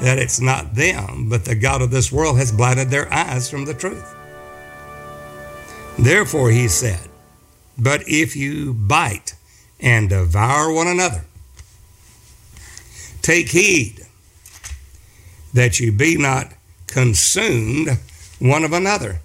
that 0.00 0.18
it's 0.18 0.40
not 0.40 0.74
them, 0.74 1.28
but 1.28 1.44
the 1.44 1.54
God 1.54 1.82
of 1.82 1.90
this 1.90 2.12
world 2.12 2.38
has 2.38 2.52
blinded 2.52 2.90
their 2.90 3.12
eyes 3.12 3.50
from 3.50 3.64
the 3.64 3.74
truth. 3.74 4.14
Therefore, 5.98 6.50
he 6.50 6.68
said, 6.68 7.08
But 7.78 8.02
if 8.06 8.34
you 8.34 8.74
bite 8.74 9.34
and 9.80 10.08
devour 10.08 10.72
one 10.72 10.88
another, 10.88 11.24
take 13.20 13.48
heed 13.48 14.00
that 15.54 15.78
you 15.78 15.92
be 15.92 16.16
not 16.16 16.52
consumed 16.86 17.98
one 18.38 18.64
of 18.64 18.72
another. 18.72 19.20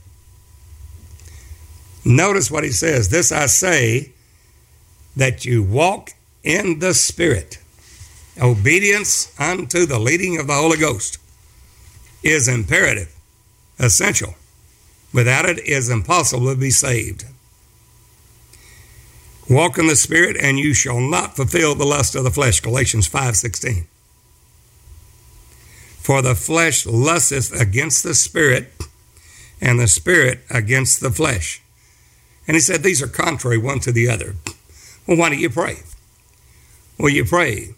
Notice 2.06 2.50
what 2.50 2.64
he 2.64 2.72
says 2.72 3.10
This 3.10 3.32
I 3.32 3.48
say, 3.48 4.12
that 5.16 5.46
you 5.46 5.64
walk 5.64 6.12
in 6.44 6.80
the 6.80 6.94
Spirit. 6.94 7.60
Obedience 8.40 9.34
unto 9.40 9.86
the 9.86 10.00
leading 10.00 10.38
of 10.40 10.46
the 10.48 10.54
Holy 10.54 10.78
Ghost 10.78 11.18
is 12.24 12.48
imperative, 12.48 13.14
essential. 13.80 14.36
Without 15.18 15.50
it, 15.50 15.58
it 15.58 15.68
is 15.68 15.90
impossible 15.90 16.46
to 16.54 16.56
be 16.56 16.70
saved. 16.70 17.26
Walk 19.50 19.80
in 19.80 19.88
the 19.88 19.96
Spirit, 19.96 20.38
and 20.40 20.60
you 20.60 20.76
shall 20.76 21.00
not 21.00 21.36
fulfill 21.36 21.74
the 21.74 21.88
lust 21.88 22.14
of 22.14 22.24
the 22.24 22.30
flesh. 22.30 22.60
Galatians 22.60 23.08
5:16. 23.08 23.88
For 26.04 26.22
the 26.22 26.36
flesh 26.36 26.86
lusteth 26.86 27.52
against 27.52 28.04
the 28.04 28.14
Spirit, 28.14 28.72
and 29.60 29.80
the 29.80 29.88
Spirit 29.88 30.42
against 30.52 31.00
the 31.00 31.12
flesh. 31.12 31.62
And 32.48 32.54
he 32.54 32.62
said 32.62 32.84
these 32.84 33.02
are 33.02 33.08
contrary 33.08 33.58
one 33.58 33.80
to 33.80 33.92
the 33.92 34.08
other. 34.08 34.36
Well, 35.08 35.18
why 35.18 35.30
do 35.30 35.36
you 35.36 35.50
pray? 35.50 35.82
Well, 37.00 37.10
you 37.10 37.26
pray, 37.26 37.74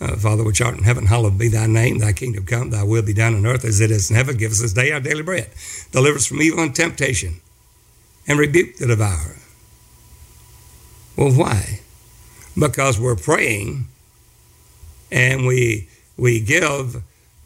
uh, 0.00 0.16
Father 0.16 0.44
which 0.44 0.60
art 0.60 0.76
in 0.76 0.84
heaven, 0.84 1.06
hallowed 1.06 1.38
be 1.38 1.48
thy 1.48 1.66
name, 1.66 1.98
thy 1.98 2.12
kingdom 2.12 2.44
come, 2.44 2.70
thy 2.70 2.82
will 2.82 3.02
be 3.02 3.14
done 3.14 3.34
on 3.34 3.46
earth 3.46 3.64
as 3.64 3.80
it 3.80 3.90
is 3.90 4.10
in 4.10 4.16
heaven. 4.16 4.36
Give 4.36 4.50
us 4.50 4.60
this 4.60 4.72
day 4.72 4.92
our 4.92 5.00
daily 5.00 5.22
bread. 5.22 5.50
Deliver 5.92 6.16
us 6.16 6.26
from 6.26 6.42
evil 6.42 6.62
and 6.62 6.74
temptation, 6.74 7.40
and 8.28 8.38
rebuke 8.38 8.76
the 8.76 8.86
devourer. 8.86 9.36
Well, 11.16 11.32
why? 11.32 11.80
Because 12.58 13.00
we're 13.00 13.16
praying 13.16 13.86
and 15.10 15.46
we 15.46 15.88
we 16.16 16.40
give 16.40 17.02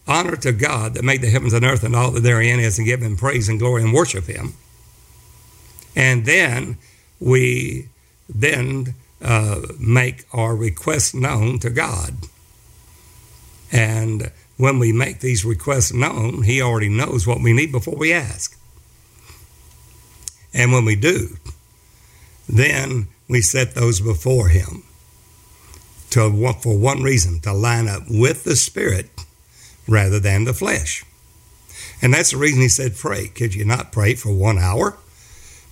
honor 0.06 0.36
to 0.36 0.52
God 0.52 0.94
that 0.94 1.04
made 1.04 1.20
the 1.20 1.30
heavens 1.30 1.52
and 1.52 1.64
earth 1.64 1.84
and 1.84 1.94
all 1.94 2.10
that 2.12 2.20
therein 2.20 2.60
is, 2.60 2.78
and 2.78 2.86
give 2.86 3.00
him 3.00 3.16
praise 3.16 3.48
and 3.48 3.58
glory 3.58 3.82
and 3.82 3.92
worship 3.92 4.26
him. 4.26 4.54
And 5.94 6.24
then 6.24 6.78
we 7.20 7.88
then 8.28 8.94
uh, 9.22 9.60
make 9.78 10.24
our 10.32 10.56
request 10.56 11.14
known 11.14 11.58
to 11.60 11.70
God. 11.70 12.14
And 13.72 14.30
when 14.56 14.78
we 14.78 14.92
make 14.92 15.20
these 15.20 15.44
requests 15.44 15.92
known, 15.92 16.42
He 16.42 16.60
already 16.60 16.88
knows 16.88 17.26
what 17.26 17.40
we 17.40 17.52
need 17.52 17.72
before 17.72 17.96
we 17.96 18.12
ask. 18.12 18.58
And 20.52 20.72
when 20.72 20.84
we 20.84 20.96
do, 20.96 21.36
then 22.48 23.08
we 23.28 23.40
set 23.40 23.74
those 23.74 24.00
before 24.00 24.48
Him 24.48 24.82
to 26.10 26.52
for 26.60 26.76
one 26.76 27.02
reason 27.02 27.40
to 27.40 27.52
line 27.52 27.88
up 27.88 28.02
with 28.10 28.44
the 28.44 28.56
Spirit 28.56 29.08
rather 29.86 30.18
than 30.18 30.44
the 30.44 30.52
flesh. 30.52 31.04
And 32.02 32.12
that's 32.12 32.32
the 32.32 32.36
reason 32.36 32.60
He 32.60 32.68
said, 32.68 32.96
Pray. 32.96 33.28
Could 33.28 33.54
you 33.54 33.64
not 33.64 33.92
pray 33.92 34.14
for 34.14 34.32
one 34.32 34.58
hour? 34.58 34.96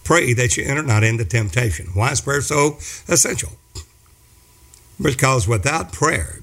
Pray 0.05 0.33
that 0.33 0.57
you 0.57 0.65
enter 0.65 0.83
not 0.83 1.05
into 1.05 1.25
temptation. 1.25 1.89
Why 1.93 2.13
is 2.13 2.21
prayer 2.21 2.41
so 2.41 2.79
essential? 3.09 3.53
Because 5.01 5.47
without 5.47 5.93
prayer, 5.93 6.41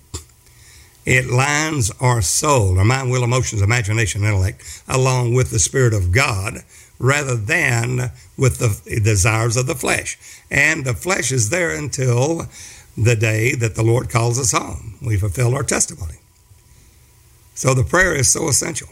it 1.06 1.28
lines 1.28 1.92
our 2.00 2.22
soul, 2.22 2.80
our 2.80 2.86
mind, 2.86 3.12
will, 3.12 3.24
emotions, 3.24 3.62
imagination, 3.62 4.24
intellect, 4.24 4.84
along 4.88 5.34
with 5.34 5.52
the 5.52 5.60
Spirit 5.60 5.94
of 5.94 6.12
God, 6.12 6.64
rather 6.98 7.36
than 7.36 8.12
with 8.38 8.58
the 8.58 9.00
desires 9.00 9.56
of 9.56 9.68
the 9.68 9.76
flesh. 9.76 10.18
And 10.50 10.84
the 10.84 10.94
flesh 10.94 11.32
is 11.32 11.50
there 11.50 11.72
until 11.72 12.48
the 12.98 13.16
day 13.16 13.54
that 13.56 13.76
the 13.76 13.84
Lord 13.84 14.10
calls 14.10 14.40
us 14.40 14.52
home. 14.52 14.96
We 15.02 15.18
fulfill 15.18 15.54
our 15.54 15.64
testimony. 15.64 16.16
So 17.54 17.74
the 17.74 17.84
prayer 17.84 18.16
is 18.16 18.32
so 18.32 18.48
essential. 18.48 18.90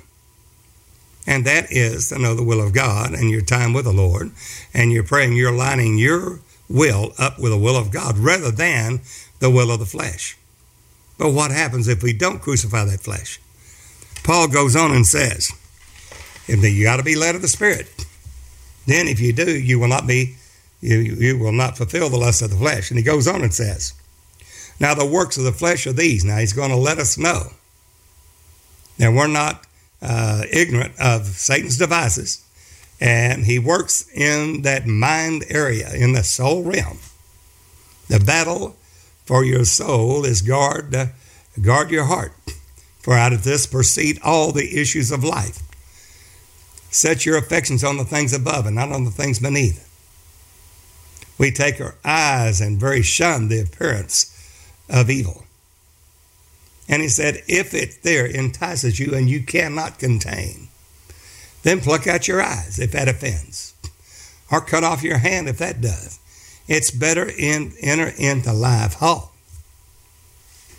And 1.25 1.45
that 1.45 1.71
is 1.71 2.09
to 2.09 2.19
know 2.19 2.35
the 2.35 2.43
will 2.43 2.61
of 2.61 2.73
God 2.73 3.13
and 3.13 3.29
your 3.29 3.41
time 3.41 3.73
with 3.73 3.85
the 3.85 3.93
Lord. 3.93 4.31
And 4.73 4.91
you're 4.91 5.03
praying, 5.03 5.35
you're 5.35 5.53
lining 5.53 5.97
your 5.97 6.41
will 6.69 7.13
up 7.17 7.39
with 7.39 7.51
the 7.51 7.57
will 7.57 7.77
of 7.77 7.91
God 7.91 8.17
rather 8.17 8.51
than 8.51 9.01
the 9.39 9.49
will 9.49 9.71
of 9.71 9.79
the 9.79 9.85
flesh. 9.85 10.37
But 11.17 11.31
what 11.31 11.51
happens 11.51 11.87
if 11.87 12.03
we 12.03 12.13
don't 12.13 12.41
crucify 12.41 12.85
that 12.85 13.01
flesh? 13.01 13.39
Paul 14.23 14.47
goes 14.47 14.75
on 14.75 14.91
and 14.91 15.05
says, 15.05 15.51
"If 16.47 16.63
you 16.63 16.83
got 16.83 16.97
to 16.97 17.03
be 17.03 17.15
led 17.15 17.35
of 17.35 17.41
the 17.41 17.47
Spirit. 17.47 18.05
Then 18.85 19.07
if 19.07 19.19
you 19.19 19.33
do, 19.33 19.57
you 19.57 19.79
will 19.79 19.87
not 19.87 20.07
be, 20.07 20.35
you, 20.81 20.97
you 20.97 21.37
will 21.37 21.51
not 21.51 21.77
fulfill 21.77 22.09
the 22.09 22.17
lust 22.17 22.41
of 22.41 22.49
the 22.49 22.57
flesh. 22.57 22.89
And 22.89 22.97
he 22.97 23.03
goes 23.03 23.27
on 23.27 23.41
and 23.41 23.53
says, 23.53 23.93
Now 24.79 24.93
the 24.93 25.05
works 25.05 25.37
of 25.37 25.43
the 25.43 25.53
flesh 25.53 25.87
are 25.87 25.93
these. 25.93 26.25
Now 26.25 26.37
he's 26.37 26.53
going 26.53 26.71
to 26.71 26.75
let 26.75 26.97
us 26.97 27.17
know. 27.17 27.53
Now 28.99 29.11
we're 29.11 29.27
not 29.27 29.65
uh, 30.01 30.43
ignorant 30.51 30.93
of 30.99 31.25
Satan's 31.25 31.77
devices, 31.77 32.45
and 32.99 33.45
he 33.45 33.57
works 33.57 34.07
in 34.13 34.63
that 34.63 34.85
mind 34.85 35.45
area, 35.49 35.93
in 35.93 36.13
the 36.13 36.23
soul 36.23 36.63
realm. 36.63 36.99
The 38.09 38.19
battle 38.19 38.75
for 39.25 39.43
your 39.43 39.65
soul 39.65 40.25
is 40.25 40.41
guard, 40.41 40.95
guard 41.61 41.91
your 41.91 42.05
heart, 42.05 42.33
for 42.99 43.13
out 43.13 43.33
of 43.33 43.43
this 43.43 43.65
proceed 43.65 44.19
all 44.23 44.51
the 44.51 44.79
issues 44.79 45.11
of 45.11 45.23
life. 45.23 45.59
Set 46.91 47.25
your 47.25 47.37
affections 47.37 47.83
on 47.83 47.97
the 47.97 48.05
things 48.05 48.33
above 48.33 48.65
and 48.65 48.75
not 48.75 48.91
on 48.91 49.03
the 49.03 49.11
things 49.11 49.39
beneath. 49.39 49.89
We 51.37 51.51
take 51.51 51.81
our 51.81 51.95
eyes 52.05 52.61
and 52.61 52.79
very 52.79 53.01
shun 53.01 53.47
the 53.47 53.59
appearance 53.59 54.29
of 54.89 55.09
evil. 55.09 55.45
And 56.87 57.01
he 57.01 57.09
said, 57.09 57.41
If 57.47 57.73
it 57.73 58.03
there 58.03 58.25
entices 58.25 58.99
you 58.99 59.15
and 59.15 59.29
you 59.29 59.41
cannot 59.41 59.99
contain, 59.99 60.67
then 61.63 61.79
pluck 61.79 62.07
out 62.07 62.27
your 62.27 62.41
eyes 62.41 62.77
if 62.77 62.91
that 62.91 63.07
offends, 63.07 63.73
or 64.51 64.61
cut 64.61 64.83
off 64.83 65.01
your 65.01 65.17
hand 65.17 65.47
if 65.47 65.57
that 65.57 65.81
does. 65.81 66.19
It's 66.67 66.91
better 66.91 67.29
in 67.29 67.73
enter 67.81 68.13
into 68.17 68.53
life 68.53 68.95
whole, 68.95 69.31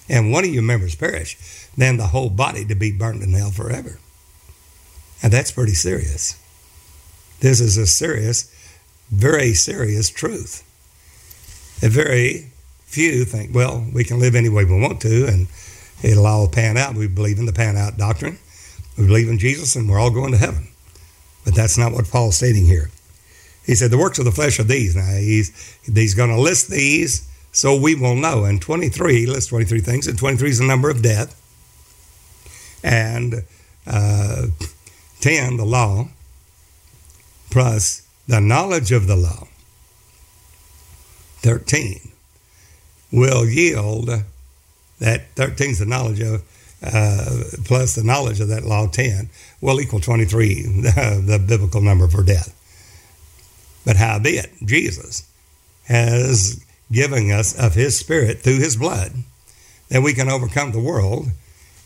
and 0.09 0.33
one 0.33 0.45
of 0.45 0.51
your 0.51 0.63
members 0.63 0.95
perish, 0.95 1.37
than 1.77 1.97
the 1.97 2.09
whole 2.09 2.31
body 2.31 2.65
to 2.65 2.75
be 2.75 2.93
burned 2.93 3.23
in 3.23 3.33
hell 3.33 3.51
forever. 3.51 3.99
And 5.23 5.33
that's 5.33 5.51
pretty 5.51 5.75
serious. 5.75 6.39
This 7.41 7.61
is 7.61 7.77
a 7.77 7.87
serious, 7.87 8.51
very 9.11 9.55
serious 9.55 10.09
truth. 10.11 10.63
A 11.83 11.89
very 11.89 12.51
few 12.87 13.25
think, 13.25 13.55
well, 13.55 13.85
we 13.93 14.05
can 14.05 14.21
live 14.21 14.35
any 14.35 14.49
way 14.49 14.65
we 14.65 14.81
want 14.81 15.01
to, 15.03 15.27
and 15.27 15.49
it'll 16.03 16.27
all 16.27 16.49
pan 16.49 16.77
out. 16.77 16.95
We 16.95 17.09
believe 17.09 17.39
in 17.39 17.47
the 17.47 17.53
pan 17.53 17.77
out 17.77 17.99
doctrine. 17.99 18.39
We 18.97 19.07
believe 19.07 19.29
in 19.29 19.39
Jesus 19.39 19.75
and 19.75 19.89
we're 19.89 19.99
all 19.99 20.11
going 20.11 20.33
to 20.33 20.39
heaven. 20.39 20.69
But 21.45 21.55
that's 21.55 21.77
not 21.77 21.93
what 21.93 22.09
Paul's 22.09 22.37
stating 22.37 22.67
here. 22.67 22.91
He 23.65 23.75
said, 23.75 23.91
The 23.91 23.99
works 23.99 24.19
of 24.19 24.25
the 24.25 24.33
flesh 24.33 24.59
are 24.59 24.65
these. 24.65 24.97
Now, 24.97 25.17
he's, 25.17 25.79
he's 25.85 26.15
going 26.15 26.31
to 26.31 26.41
list 26.41 26.71
these 26.71 27.29
so 27.53 27.81
we 27.81 27.95
will 27.95 28.17
know. 28.17 28.45
And 28.45 28.61
23, 28.61 29.21
he 29.21 29.27
lists 29.27 29.49
23 29.49 29.81
things, 29.81 30.07
and 30.07 30.19
23 30.19 30.51
is 30.51 30.59
the 30.59 30.67
number 30.67 30.91
of 30.91 31.03
death. 31.03 31.41
And 32.83 33.45
uh, 33.87 34.47
10, 35.21 35.57
the 35.57 35.65
law, 35.65 36.09
plus 37.51 38.07
the 38.27 38.41
knowledge 38.41 38.93
of 38.93 39.07
the 39.07 39.17
law. 39.17 39.47
13 41.43 42.11
will 43.13 43.47
yield 43.47 44.09
that 44.99 45.27
13 45.37 45.71
is 45.71 45.79
the 45.79 45.87
knowledge 45.87 46.21
of, 46.21 46.43
uh, 46.83 47.45
plus 47.65 47.95
the 47.95 48.03
knowledge 48.03 48.41
of 48.41 48.49
that 48.49 48.65
law 48.65 48.87
10 48.87 49.29
will 49.61 49.81
equal 49.81 50.01
23, 50.01 50.63
the, 50.63 51.23
the 51.27 51.39
biblical 51.39 51.81
number 51.81 52.09
for 52.09 52.23
death. 52.23 52.61
But 53.85 53.97
howbeit, 53.97 54.53
Jesus 54.65 55.29
has 55.85 56.65
given 56.91 57.31
us 57.31 57.59
of 57.59 57.75
his 57.75 57.99
spirit 57.99 58.41
through 58.41 58.59
his 58.59 58.77
blood 58.77 59.13
that 59.89 60.03
we 60.03 60.15
can 60.15 60.29
overcome 60.29 60.73
the 60.73 60.81
world 60.81 61.29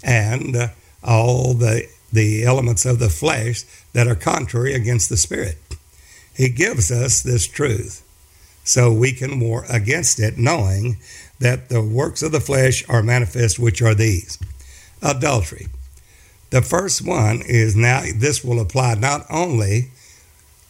and 0.03 0.55
uh, 0.55 0.69
all 1.03 1.55
the, 1.55 1.89
the 2.13 2.45
elements 2.45 2.85
of 2.85 2.99
the 2.99 3.09
flesh 3.09 3.65
that 3.93 4.07
are 4.07 4.15
contrary 4.15 4.75
against 4.75 5.09
the 5.09 5.17
spirit. 5.17 5.59
He 6.37 6.49
gives 6.49 6.91
us 6.91 7.23
this 7.23 7.47
truth 7.47 8.05
so 8.63 8.93
we 8.93 9.13
can 9.13 9.41
war 9.41 9.65
against 9.69 10.21
it, 10.21 10.37
knowing 10.37 10.99
that 11.41 11.69
the 11.69 11.83
works 11.83 12.23
of 12.23 12.33
the 12.33 12.41
flesh 12.41 12.85
are 12.89 13.03
manifest, 13.03 13.59
which 13.59 13.81
are 13.81 13.95
these 13.95 14.39
adultery. 15.03 15.69
The 16.51 16.63
first 16.63 17.05
one 17.05 17.43
is 17.47 17.75
now, 17.75 18.03
this 18.15 18.45
will 18.45 18.61
apply 18.61 18.95
not 18.95 19.25
only 19.31 19.89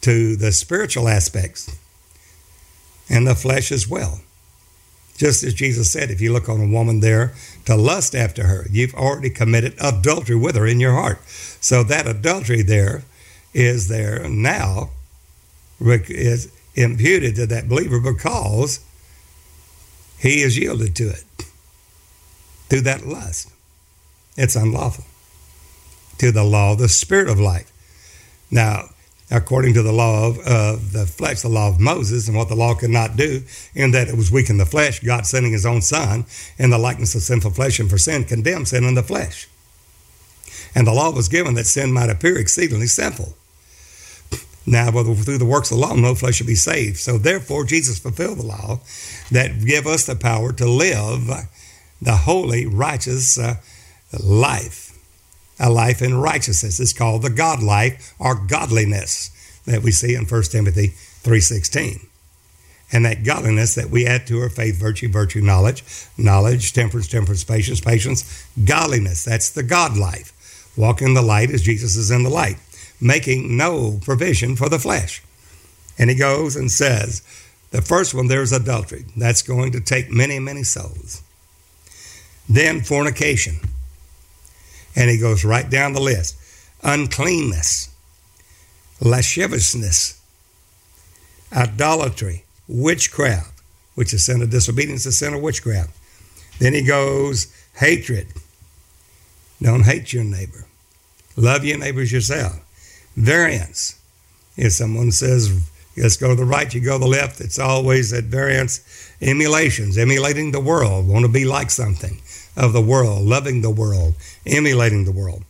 to 0.03 0.37
the 0.37 0.53
spiritual 0.53 1.09
aspects 1.09 1.77
and 3.09 3.27
the 3.27 3.35
flesh 3.35 3.73
as 3.73 3.89
well. 3.89 4.21
Just 5.17 5.43
as 5.43 5.53
Jesus 5.53 5.91
said, 5.91 6.11
if 6.11 6.21
you 6.21 6.33
look 6.33 6.49
on 6.49 6.61
a 6.61 6.73
woman 6.73 7.01
there 7.01 7.33
to 7.65 7.75
lust 7.75 8.15
after 8.15 8.47
her, 8.47 8.67
you've 8.71 8.95
already 8.95 9.31
committed 9.31 9.75
adultery 9.81 10.37
with 10.37 10.55
her 10.55 10.67
in 10.67 10.79
your 10.79 10.93
heart. 10.93 11.19
So 11.61 11.83
that 11.83 12.07
adultery 12.07 12.63
there 12.63 13.03
is 13.53 13.89
there 13.89 14.29
now, 14.29 14.91
is 15.81 16.53
imputed 16.77 17.35
to 17.35 17.47
that 17.47 17.69
believer 17.69 17.99
because 17.99 18.81
he 20.19 20.43
is 20.43 20.57
yielded 20.57 20.95
to 20.97 21.09
it 21.09 21.25
through 22.69 22.83
that 22.83 23.07
lust. 23.07 23.51
It's 24.37 24.55
unlawful 24.55 25.05
to 26.19 26.31
the 26.31 26.45
law 26.45 26.77
the 26.77 26.89
spirit 26.89 27.29
of 27.29 27.41
life. 27.41 27.73
Now, 28.51 28.91
according 29.31 29.75
to 29.75 29.83
the 29.83 29.93
law 29.93 30.29
of, 30.29 30.39
of 30.39 30.93
the 30.93 31.07
flesh, 31.07 31.43
the 31.43 31.49
law 31.49 31.69
of 31.69 31.79
Moses, 31.79 32.29
and 32.29 32.37
what 32.37 32.49
the 32.49 32.55
law 32.57 32.75
could 32.75 32.91
not 32.91 33.17
do, 33.17 33.43
in 33.75 33.91
that 33.91 34.09
it 34.09 34.17
was 34.17 34.31
weak 34.31 34.49
in 34.49 34.57
the 34.57 34.67
flesh, 34.67 35.01
God 35.01 35.27
sending 35.27 35.53
his 35.53 35.67
own 35.67 35.83
Son 35.83 36.25
in 36.59 36.71
the 36.71 36.79
likeness 36.79 37.15
of 37.15 37.23
sinful 37.23 37.51
flesh, 37.51 37.79
and 37.79 37.91
for 37.91 37.99
sin 37.99 38.25
condemned 38.25 38.69
sin 38.69 38.85
in 38.85 38.95
the 38.95 39.03
flesh. 39.03 39.49
And 40.75 40.87
the 40.87 40.93
law 40.93 41.11
was 41.11 41.29
given 41.29 41.55
that 41.55 41.67
sin 41.67 41.93
might 41.93 42.11
appear 42.11 42.39
exceedingly 42.39 42.87
sinful. 42.87 43.35
Now, 44.67 44.91
through 44.91 45.39
the 45.39 45.47
works 45.47 45.71
of 45.71 45.79
the 45.79 45.87
law, 45.87 45.95
no 45.95 46.15
flesh 46.15 46.37
should 46.37 46.47
be 46.47 46.55
saved. 46.55 46.99
So, 46.99 47.17
therefore, 47.17 47.65
Jesus 47.65 47.99
fulfilled 47.99 48.39
the 48.39 48.47
law 48.47 48.81
that 49.31 49.65
give 49.65 49.87
us 49.87 50.05
the 50.05 50.15
power 50.15 50.53
to 50.53 50.69
live 50.69 51.31
the 52.03 52.17
holy, 52.17 52.67
righteous 52.67 53.39
uh, 53.39 53.57
life 54.23 54.88
a 55.59 55.71
life 55.71 56.03
in 56.03 56.15
righteousness. 56.17 56.81
It's 56.81 56.93
called 56.93 57.23
the 57.23 57.31
God 57.31 57.63
life 57.63 58.15
or 58.19 58.35
godliness 58.35 59.31
that 59.67 59.83
we 59.83 59.91
see 59.91 60.15
in 60.15 60.25
1 60.25 60.43
Timothy 60.45 60.89
3.16. 61.23 62.07
And 62.91 63.05
that 63.05 63.23
godliness 63.23 63.75
that 63.75 63.91
we 63.91 64.07
add 64.07 64.27
to 64.29 64.41
our 64.41 64.49
faith, 64.49 64.77
virtue, 64.77 65.09
virtue, 65.09 65.43
knowledge, 65.43 65.85
knowledge, 66.17 66.73
temperance, 66.73 67.09
temperance, 67.09 67.45
patience, 67.45 67.81
patience, 67.81 68.49
godliness. 68.65 69.25
That's 69.25 69.51
the 69.51 69.63
God 69.63 69.97
life. 69.97 70.33
Walk 70.77 71.03
in 71.03 71.15
the 71.15 71.23
light 71.23 71.51
as 71.51 71.63
Jesus 71.63 71.97
is 71.97 72.11
in 72.11 72.23
the 72.23 72.31
light, 72.31 72.57
making 73.01 73.57
no 73.57 73.99
provision 74.01 74.57
for 74.57 74.69
the 74.71 74.79
flesh. 74.79 75.23
And 75.99 76.09
he 76.09 76.17
goes 76.17 76.57
and 76.57 76.71
says, 76.71 77.23
the 77.71 77.83
first 77.83 78.15
one, 78.15 78.29
there's 78.29 78.53
adultery. 78.53 79.05
That's 79.17 79.43
going 79.43 79.73
to 79.73 79.81
take 79.81 80.11
many, 80.11 80.39
many 80.39 80.63
souls. 80.63 81.23
Then 82.49 82.81
fornication. 82.81 83.57
And 84.97 85.11
he 85.11 85.19
goes 85.19 85.45
right 85.45 85.69
down 85.69 85.93
the 85.93 86.01
list 86.01 86.37
uncleanness, 86.83 87.91
lasciviousness, 89.01 90.21
idolatry, 91.53 92.45
witchcraft, 92.69 93.61
which 93.95 94.13
is 94.13 94.27
sin 94.27 94.43
of 94.43 94.51
disobedience, 94.51 95.07
is 95.07 95.19
sin 95.19 95.35
of 95.35 95.41
witchcraft. 95.41 95.91
Then 96.59 96.75
he 96.75 96.83
goes 96.83 97.53
hatred. 97.75 98.29
Don't 99.61 99.85
hate 99.85 100.13
your 100.13 100.25
neighbor. 100.25 100.67
Love 101.37 101.65
your 101.65 101.79
neighbors 101.79 102.13
yourself. 102.13 102.61
Variance. 103.17 104.01
If 104.57 104.73
someone 104.73 105.13
says, 105.13 105.53
let's 105.97 106.17
go 106.17 106.29
to 106.29 106.35
the 106.35 106.45
right, 106.45 106.73
you 106.73 106.81
go 106.81 106.95
to 106.95 106.99
the 106.99 107.07
left, 107.07 107.41
it's 107.41 107.59
always 107.59 108.13
at 108.13 108.25
variance. 108.25 109.13
Emulations, 109.21 109.99
emulating 109.99 110.53
the 110.53 110.61
world, 110.61 111.09
want 111.09 111.25
to 111.25 111.31
be 111.31 111.45
like 111.45 111.71
something 111.71 112.21
of 112.59 112.73
the 112.73 112.83
world, 112.83 113.23
loving 113.23 113.63
the 113.63 113.71
world, 113.71 114.15
emulating 114.45 115.05
the 115.05 115.13
world. 115.13 115.45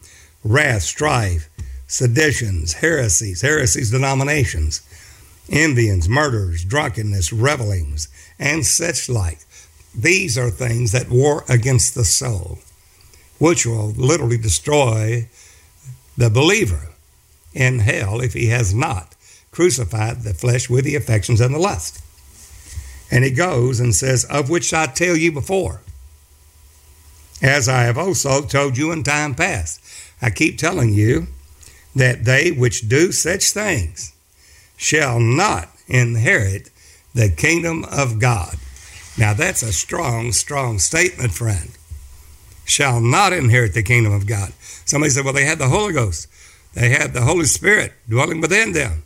Wrath, 0.45 0.83
strife, 0.83 1.49
seditions, 1.87 2.75
heresies, 2.75 3.41
heresies, 3.41 3.91
denominations, 3.91 4.83
envyings, 5.49 6.09
murders, 6.09 6.65
drunkenness, 6.65 7.33
revelings, 7.33 8.09
and 8.39 8.65
such 8.65 9.09
like. 9.09 9.39
These 9.95 10.37
are 10.37 10.51
things 10.51 10.93
that 10.93 11.09
war 11.09 11.45
against 11.49 11.95
the 11.95 12.05
soul, 12.05 12.59
which 13.39 13.65
will 13.65 13.93
literally 13.93 14.39
destroy 14.39 15.29
the 16.17 16.29
believer 16.29 16.89
in 17.55 17.79
hell 17.79 18.21
if 18.21 18.35
he 18.35 18.49
has 18.49 18.75
not 18.75 19.15
crucified 19.51 20.23
the 20.23 20.35
flesh 20.35 20.69
with 20.69 20.85
the 20.85 20.95
affections 20.95 21.41
and 21.41 21.55
the 21.55 21.59
lust. 21.59 22.05
And 23.11 23.25
he 23.25 23.31
goes 23.31 23.81
and 23.81 23.95
says, 23.95 24.27
Of 24.27 24.51
which 24.51 24.75
I 24.75 24.87
tell 24.87 25.17
you 25.17 25.33
before, 25.33 25.81
as 27.43 27.69
I 27.69 27.83
have 27.83 27.99
also 27.99 28.43
told 28.43 28.77
you 28.77 28.93
in 28.93 29.03
time 29.03 29.35
past. 29.35 29.81
I 30.21 30.31
keep 30.31 30.59
telling 30.59 30.93
you 30.93 31.29
that 31.95 32.25
they 32.25 32.51
which 32.51 32.89
do 32.89 33.13
such 33.13 33.51
things 33.51 34.13
shall 34.77 35.21
not 35.21 35.69
inherit 35.87 36.71
the 37.15 37.29
kingdom 37.29 37.85
of 37.91 38.21
God. 38.21 38.57
Now 39.17 39.35
that's 39.35 39.63
a 39.63 39.73
strong, 39.73 40.33
strong 40.33 40.79
statement, 40.79 41.33
friend. 41.33 41.71
Shall 42.65 43.01
not 43.01 43.33
inherit 43.33 43.75
the 43.75 43.83
kingdom 43.83 44.13
of 44.13 44.27
God. 44.27 44.53
Somebody 44.85 45.11
said, 45.11 45.25
well, 45.25 45.35
they 45.35 45.45
had 45.45 45.59
the 45.59 45.69
Holy 45.69 45.93
Ghost. 45.93 46.29
They 46.75 46.91
had 46.91 47.15
the 47.15 47.23
Holy 47.23 47.47
Spirit 47.47 47.95
dwelling 48.09 48.41
within 48.41 48.73
them. 48.73 49.05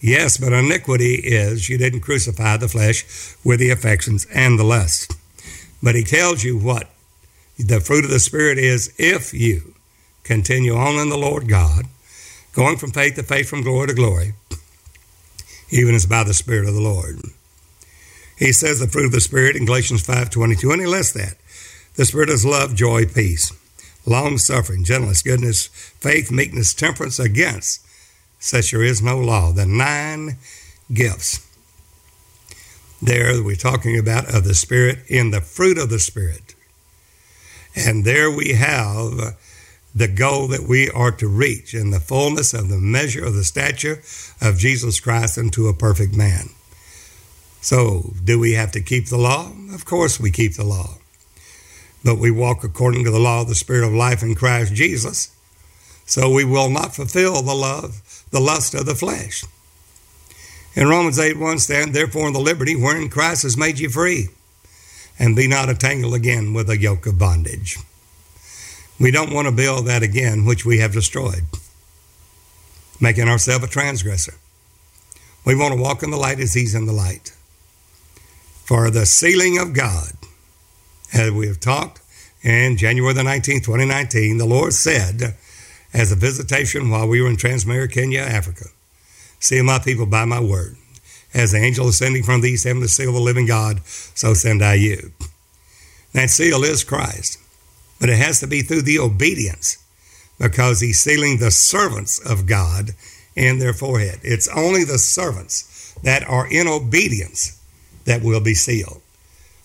Yes, 0.00 0.36
but 0.36 0.52
iniquity 0.52 1.14
is 1.14 1.68
you 1.68 1.78
didn't 1.78 2.00
crucify 2.00 2.58
the 2.58 2.68
flesh 2.68 3.04
with 3.42 3.58
the 3.58 3.70
affections 3.70 4.26
and 4.26 4.58
the 4.58 4.64
lust. 4.64 5.16
But 5.82 5.94
he 5.94 6.04
tells 6.04 6.44
you 6.44 6.58
what 6.58 6.88
the 7.58 7.80
fruit 7.80 8.04
of 8.04 8.10
the 8.10 8.20
Spirit 8.20 8.58
is 8.58 8.92
if 8.98 9.32
you 9.32 9.74
continue 10.22 10.74
on 10.74 10.96
in 10.96 11.08
the 11.08 11.16
Lord 11.16 11.48
God, 11.48 11.86
going 12.52 12.76
from 12.76 12.92
faith 12.92 13.14
to 13.14 13.22
faith, 13.22 13.48
from 13.48 13.62
glory 13.62 13.88
to 13.88 13.94
glory, 13.94 14.34
even 15.70 15.94
as 15.94 16.06
by 16.06 16.24
the 16.24 16.34
Spirit 16.34 16.68
of 16.68 16.74
the 16.74 16.80
Lord. 16.80 17.20
He 18.36 18.52
says 18.52 18.80
the 18.80 18.88
fruit 18.88 19.06
of 19.06 19.12
the 19.12 19.20
Spirit 19.20 19.56
in 19.56 19.64
Galatians 19.64 20.06
5.22, 20.06 20.72
and 20.72 20.80
he 20.82 20.86
lists 20.86 21.12
that. 21.12 21.36
The 21.94 22.04
Spirit 22.04 22.28
is 22.28 22.44
love, 22.44 22.74
joy, 22.74 23.06
peace, 23.06 23.52
long 24.04 24.38
suffering, 24.38 24.82
gentleness, 24.84 25.22
goodness, 25.22 25.66
faith, 25.66 26.30
meekness, 26.32 26.74
temperance. 26.74 27.20
Against 27.20 27.86
such 28.40 28.72
there 28.72 28.82
is 28.82 29.00
no 29.00 29.18
law. 29.18 29.52
The 29.52 29.66
nine 29.66 30.38
gifts 30.92 31.46
there 33.00 33.42
we're 33.42 33.54
talking 33.54 33.98
about 33.98 34.34
of 34.34 34.44
the 34.44 34.54
Spirit 34.54 34.98
in 35.08 35.30
the 35.30 35.40
fruit 35.40 35.78
of 35.78 35.88
the 35.88 35.98
Spirit. 35.98 36.43
And 37.74 38.04
there 38.04 38.30
we 38.30 38.52
have 38.52 39.36
the 39.94 40.08
goal 40.08 40.48
that 40.48 40.68
we 40.68 40.90
are 40.90 41.12
to 41.12 41.28
reach 41.28 41.74
in 41.74 41.90
the 41.90 42.00
fullness 42.00 42.52
of 42.52 42.68
the 42.68 42.78
measure 42.78 43.24
of 43.24 43.34
the 43.34 43.44
stature 43.44 44.02
of 44.40 44.58
Jesus 44.58 45.00
Christ 45.00 45.38
unto 45.38 45.68
a 45.68 45.74
perfect 45.74 46.14
man. 46.14 46.50
So, 47.60 48.12
do 48.22 48.38
we 48.38 48.52
have 48.52 48.72
to 48.72 48.80
keep 48.80 49.06
the 49.06 49.16
law? 49.16 49.52
Of 49.72 49.84
course, 49.84 50.20
we 50.20 50.30
keep 50.30 50.54
the 50.54 50.64
law. 50.64 50.98
But 52.04 52.18
we 52.18 52.30
walk 52.30 52.62
according 52.62 53.04
to 53.04 53.10
the 53.10 53.18
law 53.18 53.42
of 53.42 53.48
the 53.48 53.54
Spirit 53.54 53.86
of 53.86 53.94
life 53.94 54.22
in 54.22 54.34
Christ 54.34 54.74
Jesus. 54.74 55.34
So 56.04 56.30
we 56.30 56.44
will 56.44 56.68
not 56.68 56.94
fulfill 56.94 57.40
the 57.40 57.54
love, 57.54 58.24
the 58.30 58.40
lust 58.40 58.74
of 58.74 58.84
the 58.84 58.94
flesh. 58.94 59.44
In 60.74 60.88
Romans 60.88 61.18
8 61.18 61.38
1 61.38 61.58
stand, 61.58 61.94
therefore 61.94 62.26
in 62.26 62.34
the 62.34 62.40
liberty 62.40 62.76
wherein 62.76 63.08
Christ 63.08 63.44
has 63.44 63.56
made 63.56 63.78
you 63.78 63.88
free 63.88 64.28
and 65.18 65.36
be 65.36 65.48
not 65.48 65.68
entangled 65.68 66.14
again 66.14 66.52
with 66.52 66.68
a 66.68 66.78
yoke 66.78 67.06
of 67.06 67.18
bondage. 67.18 67.78
We 68.98 69.10
don't 69.10 69.32
want 69.32 69.48
to 69.48 69.52
build 69.52 69.86
that 69.86 70.02
again 70.02 70.44
which 70.44 70.64
we 70.64 70.78
have 70.78 70.92
destroyed, 70.92 71.44
making 73.00 73.28
ourselves 73.28 73.64
a 73.64 73.68
transgressor. 73.68 74.34
We 75.44 75.54
want 75.54 75.74
to 75.74 75.80
walk 75.80 76.02
in 76.02 76.10
the 76.10 76.16
light 76.16 76.40
as 76.40 76.54
He's 76.54 76.74
in 76.74 76.86
the 76.86 76.92
light. 76.92 77.30
For 78.64 78.90
the 78.90 79.04
sealing 79.04 79.58
of 79.58 79.74
God, 79.74 80.12
as 81.12 81.30
we 81.30 81.46
have 81.48 81.60
talked 81.60 82.00
in 82.42 82.76
January 82.76 83.12
the 83.12 83.22
19th, 83.22 83.64
2019, 83.64 84.38
the 84.38 84.46
Lord 84.46 84.72
said, 84.72 85.36
as 85.92 86.10
a 86.10 86.16
visitation 86.16 86.90
while 86.90 87.06
we 87.06 87.20
were 87.20 87.28
in 87.28 87.36
Transmara, 87.36 87.90
Kenya, 87.90 88.20
Africa, 88.20 88.66
See 89.44 89.60
my 89.60 89.78
people 89.78 90.06
by 90.06 90.24
my 90.24 90.40
word. 90.40 90.74
As 91.34 91.50
the 91.50 91.58
angel 91.58 91.88
ascending 91.88 92.22
from 92.22 92.40
the 92.40 92.48
east 92.48 92.64
heaven 92.64 92.80
to 92.80 92.88
seal 92.88 93.08
of 93.08 93.16
the 93.16 93.20
living 93.20 93.46
God, 93.46 93.84
so 93.84 94.34
send 94.34 94.62
I 94.62 94.74
you. 94.74 95.10
That 96.12 96.30
seal 96.30 96.62
is 96.62 96.84
Christ, 96.84 97.40
but 97.98 98.08
it 98.08 98.18
has 98.18 98.38
to 98.38 98.46
be 98.46 98.62
through 98.62 98.82
the 98.82 99.00
obedience 99.00 99.78
because 100.38 100.80
he's 100.80 101.00
sealing 101.00 101.38
the 101.38 101.50
servants 101.50 102.24
of 102.24 102.46
God 102.46 102.90
in 103.34 103.58
their 103.58 103.72
forehead. 103.72 104.20
It's 104.22 104.48
only 104.48 104.84
the 104.84 104.98
servants 104.98 105.92
that 106.04 106.22
are 106.28 106.46
in 106.46 106.68
obedience 106.68 107.60
that 108.04 108.22
will 108.22 108.40
be 108.40 108.54
sealed. 108.54 109.00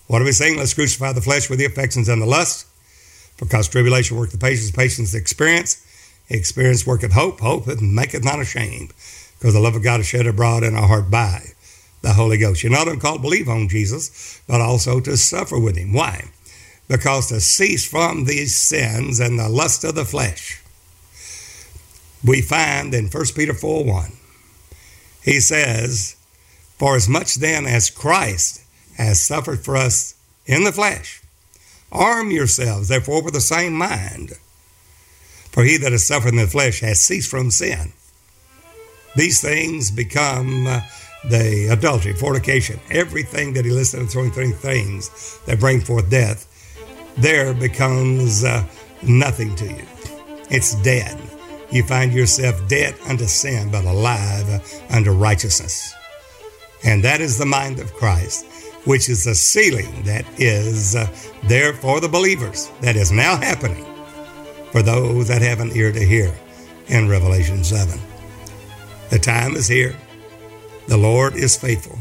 What 0.07 0.23
are 0.23 0.25
we 0.25 0.31
saying? 0.31 0.57
Let's 0.57 0.73
crucify 0.73 1.13
the 1.13 1.21
flesh 1.21 1.51
with 1.51 1.59
the 1.59 1.65
affections 1.65 2.09
and 2.09 2.19
the 2.19 2.25
lust, 2.25 2.65
because 3.37 3.67
tribulation 3.67 4.17
worketh 4.17 4.33
the 4.33 4.39
patience, 4.39 4.71
patience 4.71 5.11
the 5.11 5.19
experience, 5.19 5.85
experience 6.29 6.87
worketh 6.87 7.13
hope, 7.13 7.41
hope 7.41 7.67
maketh 7.79 8.23
not 8.23 8.39
ashamed, 8.39 8.91
because 9.37 9.53
the 9.53 9.59
love 9.59 9.75
of 9.75 9.83
God 9.83 9.99
is 9.99 10.07
shed 10.07 10.25
abroad 10.25 10.63
in 10.63 10.75
our 10.75 10.87
heart 10.87 11.11
by 11.11 11.53
the 12.01 12.13
Holy 12.13 12.37
Ghost. 12.37 12.63
You're 12.63 12.71
not 12.71 12.87
only 12.87 12.99
called 12.99 13.19
to 13.19 13.21
believe 13.21 13.49
on 13.49 13.69
Jesus, 13.69 14.41
but 14.47 14.61
also 14.61 14.99
to 14.99 15.17
suffer 15.17 15.59
with 15.59 15.77
him. 15.77 15.93
Why? 15.93 16.29
Because 16.87 17.27
to 17.27 17.39
cease 17.39 17.87
from 17.87 18.25
these 18.25 18.57
sins 18.57 19.19
and 19.19 19.37
the 19.37 19.49
lust 19.49 19.83
of 19.83 19.95
the 19.95 20.05
flesh. 20.05 20.61
We 22.23 22.41
find 22.41 22.93
in 22.93 23.07
1 23.07 23.25
Peter 23.35 23.53
4 23.53 23.85
1, 23.85 24.11
he 25.23 25.39
says, 25.39 26.15
For 26.77 26.95
as 26.95 27.07
much 27.07 27.35
then 27.35 27.65
as 27.65 27.89
Christ 27.89 28.63
has 28.97 29.21
suffered 29.21 29.63
for 29.63 29.77
us 29.77 30.15
in 30.45 30.63
the 30.63 30.71
flesh. 30.71 31.21
Arm 31.91 32.31
yourselves, 32.31 32.87
therefore, 32.87 33.23
with 33.23 33.33
the 33.33 33.41
same 33.41 33.73
mind. 33.73 34.33
For 35.51 35.63
he 35.63 35.77
that 35.77 35.91
has 35.91 36.05
suffered 36.05 36.29
in 36.29 36.35
the 36.35 36.47
flesh 36.47 36.81
has 36.81 37.01
ceased 37.01 37.29
from 37.29 37.51
sin. 37.51 37.93
These 39.15 39.41
things 39.41 39.89
become 39.89 40.67
the 41.25 41.67
adultery, 41.71 42.13
fornication, 42.13 42.79
everything 42.89 43.53
that 43.53 43.65
he 43.65 43.71
listed 43.71 43.99
and 43.99 44.09
throwing 44.09 44.31
three 44.31 44.51
things 44.51 45.39
that 45.45 45.59
bring 45.59 45.81
forth 45.81 46.09
death, 46.09 46.45
there 47.17 47.53
becomes 47.53 48.43
uh, 48.43 48.65
nothing 49.03 49.55
to 49.57 49.65
you. 49.65 49.85
It's 50.49 50.75
dead. 50.81 51.19
You 51.71 51.83
find 51.83 52.13
yourself 52.13 52.67
dead 52.67 52.95
unto 53.07 53.25
sin, 53.25 53.69
but 53.71 53.85
alive 53.85 54.83
unto 54.89 55.11
righteousness. 55.11 55.93
And 56.83 57.03
that 57.03 57.21
is 57.21 57.37
the 57.37 57.45
mind 57.45 57.79
of 57.79 57.93
Christ, 57.93 58.45
which 58.85 59.09
is 59.09 59.27
a 59.27 59.35
sealing 59.35 60.03
that 60.03 60.25
is 60.39 60.95
uh, 60.95 61.07
there 61.43 61.73
for 61.73 61.99
the 61.99 62.07
believers, 62.07 62.71
that 62.81 62.95
is 62.95 63.11
now 63.11 63.35
happening 63.35 63.85
for 64.71 64.81
those 64.81 65.27
that 65.27 65.41
have 65.41 65.59
an 65.59 65.71
ear 65.75 65.91
to 65.91 65.99
hear 65.99 66.33
in 66.87 67.09
Revelation 67.09 67.63
7. 67.63 67.99
The 69.09 69.19
time 69.19 69.55
is 69.55 69.67
here. 69.67 69.95
The 70.89 70.97
Lord 70.97 71.35
is 71.35 71.55
faithful. 71.55 71.99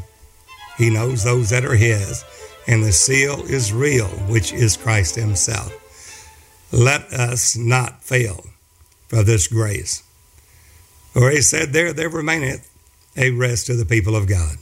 He 0.78 0.88
knows 0.88 1.22
those 1.22 1.50
that 1.50 1.62
are 1.62 1.76
His, 1.76 2.24
and 2.66 2.82
the 2.82 2.90
seal 2.90 3.42
is 3.44 3.70
real, 3.70 4.06
which 4.06 4.50
is 4.50 4.78
Christ 4.78 5.14
Himself. 5.14 5.74
Let 6.72 7.02
us 7.12 7.54
not 7.54 8.02
fail 8.02 8.46
for 9.08 9.22
this 9.22 9.46
grace. 9.46 10.02
For 11.12 11.30
He 11.30 11.42
said, 11.42 11.74
There, 11.74 11.92
there 11.92 12.08
remaineth 12.08 12.66
a 13.14 13.30
rest 13.30 13.66
to 13.66 13.74
the 13.74 13.84
people 13.84 14.16
of 14.16 14.26
God. 14.26 14.56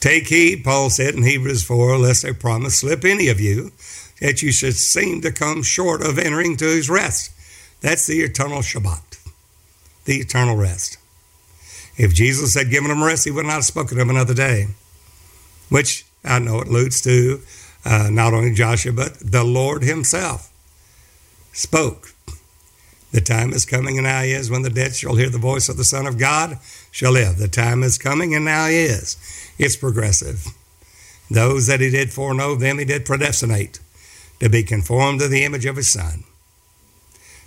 Take 0.00 0.26
heed, 0.26 0.64
Paul 0.64 0.90
said 0.90 1.14
in 1.14 1.22
Hebrews 1.22 1.62
4, 1.62 1.96
lest 1.96 2.24
a 2.24 2.34
promise 2.34 2.78
slip 2.78 3.04
any 3.04 3.28
of 3.28 3.40
you, 3.40 3.70
that 4.20 4.42
you 4.42 4.50
should 4.50 4.74
seem 4.74 5.20
to 5.20 5.30
come 5.30 5.62
short 5.62 6.04
of 6.04 6.18
entering 6.18 6.56
to 6.56 6.64
his 6.64 6.90
rest. 6.90 7.30
That's 7.80 8.08
the 8.08 8.22
eternal 8.22 8.58
Shabbat, 8.58 9.20
the 10.04 10.16
eternal 10.16 10.56
rest. 10.56 10.98
If 11.96 12.14
Jesus 12.14 12.54
had 12.54 12.70
given 12.70 12.88
them 12.88 13.02
rest, 13.02 13.24
he 13.24 13.30
would 13.30 13.46
not 13.46 13.54
have 13.54 13.64
spoken 13.64 13.96
to 13.96 14.02
of 14.02 14.10
another 14.10 14.34
day, 14.34 14.68
which 15.68 16.04
I 16.24 16.38
know 16.38 16.60
it 16.60 16.68
alludes 16.68 17.00
to 17.02 17.40
uh, 17.84 18.08
not 18.10 18.34
only 18.34 18.52
Joshua, 18.52 18.92
but 18.92 19.18
the 19.20 19.44
Lord 19.44 19.82
himself 19.82 20.50
spoke. 21.52 22.14
The 23.12 23.20
time 23.20 23.52
is 23.52 23.64
coming 23.64 23.96
and 23.96 24.06
now 24.06 24.22
is 24.22 24.50
when 24.50 24.62
the 24.62 24.70
dead 24.70 24.96
shall 24.96 25.14
hear 25.14 25.30
the 25.30 25.38
voice 25.38 25.68
of 25.68 25.76
the 25.76 25.84
Son 25.84 26.06
of 26.06 26.18
God 26.18 26.58
shall 26.90 27.12
live. 27.12 27.38
The 27.38 27.46
time 27.46 27.84
is 27.84 27.96
coming 27.96 28.34
and 28.34 28.44
now 28.44 28.66
is. 28.66 29.16
It's 29.56 29.76
progressive. 29.76 30.48
Those 31.30 31.68
that 31.68 31.80
he 31.80 31.90
did 31.90 32.12
foreknow, 32.12 32.56
them 32.56 32.78
he 32.78 32.84
did 32.84 33.04
predestinate 33.04 33.78
to 34.40 34.48
be 34.48 34.64
conformed 34.64 35.20
to 35.20 35.28
the 35.28 35.44
image 35.44 35.64
of 35.64 35.76
his 35.76 35.92
Son, 35.92 36.24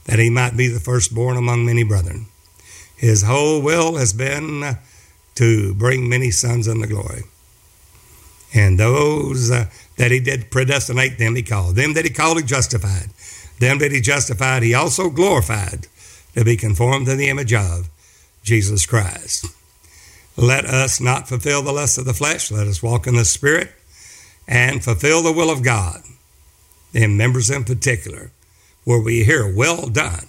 that 0.05 0.19
he 0.19 0.29
might 0.29 0.55
be 0.55 0.69
the 0.69 0.79
firstborn 0.79 1.35
among 1.35 1.65
many 1.65 1.83
brethren. 1.83 2.27
His 2.97 3.23
whole 3.23 3.61
will 3.61 3.97
has 3.97 4.11
been 4.11 4.77
to 5.35 5.73
bring 5.75 6.09
many 6.09 6.31
sons 6.31 6.67
unto 6.67 6.87
glory. 6.87 7.23
And 8.53 8.79
those 8.79 9.51
uh, 9.51 9.65
that 9.97 10.09
he 10.09 10.19
did 10.19 10.49
predestinate, 10.49 11.19
them 11.19 11.35
he 11.35 11.43
called. 11.43 11.75
Them 11.75 11.93
that 11.93 12.05
he 12.05 12.11
called, 12.11 12.37
he 12.37 12.43
justified. 12.43 13.09
Them 13.59 13.77
that 13.79 13.91
he 13.91 14.01
justified, 14.01 14.63
he 14.63 14.73
also 14.73 15.09
glorified 15.09 15.87
to 16.33 16.43
be 16.43 16.57
conformed 16.57 17.05
to 17.05 17.15
the 17.15 17.29
image 17.29 17.53
of 17.53 17.89
Jesus 18.43 18.85
Christ. 18.85 19.45
Let 20.35 20.65
us 20.65 20.99
not 20.99 21.27
fulfill 21.27 21.61
the 21.61 21.71
lust 21.71 21.97
of 21.97 22.05
the 22.05 22.13
flesh. 22.13 22.51
Let 22.51 22.67
us 22.67 22.81
walk 22.81 23.05
in 23.05 23.15
the 23.15 23.25
Spirit 23.25 23.71
and 24.47 24.83
fulfill 24.83 25.21
the 25.21 25.33
will 25.33 25.51
of 25.51 25.63
God. 25.63 26.01
And 26.93 27.17
members 27.17 27.49
in 27.49 27.63
particular, 27.63 28.31
where 28.85 29.01
we 29.01 29.23
hear, 29.23 29.53
Well 29.53 29.87
done, 29.87 30.27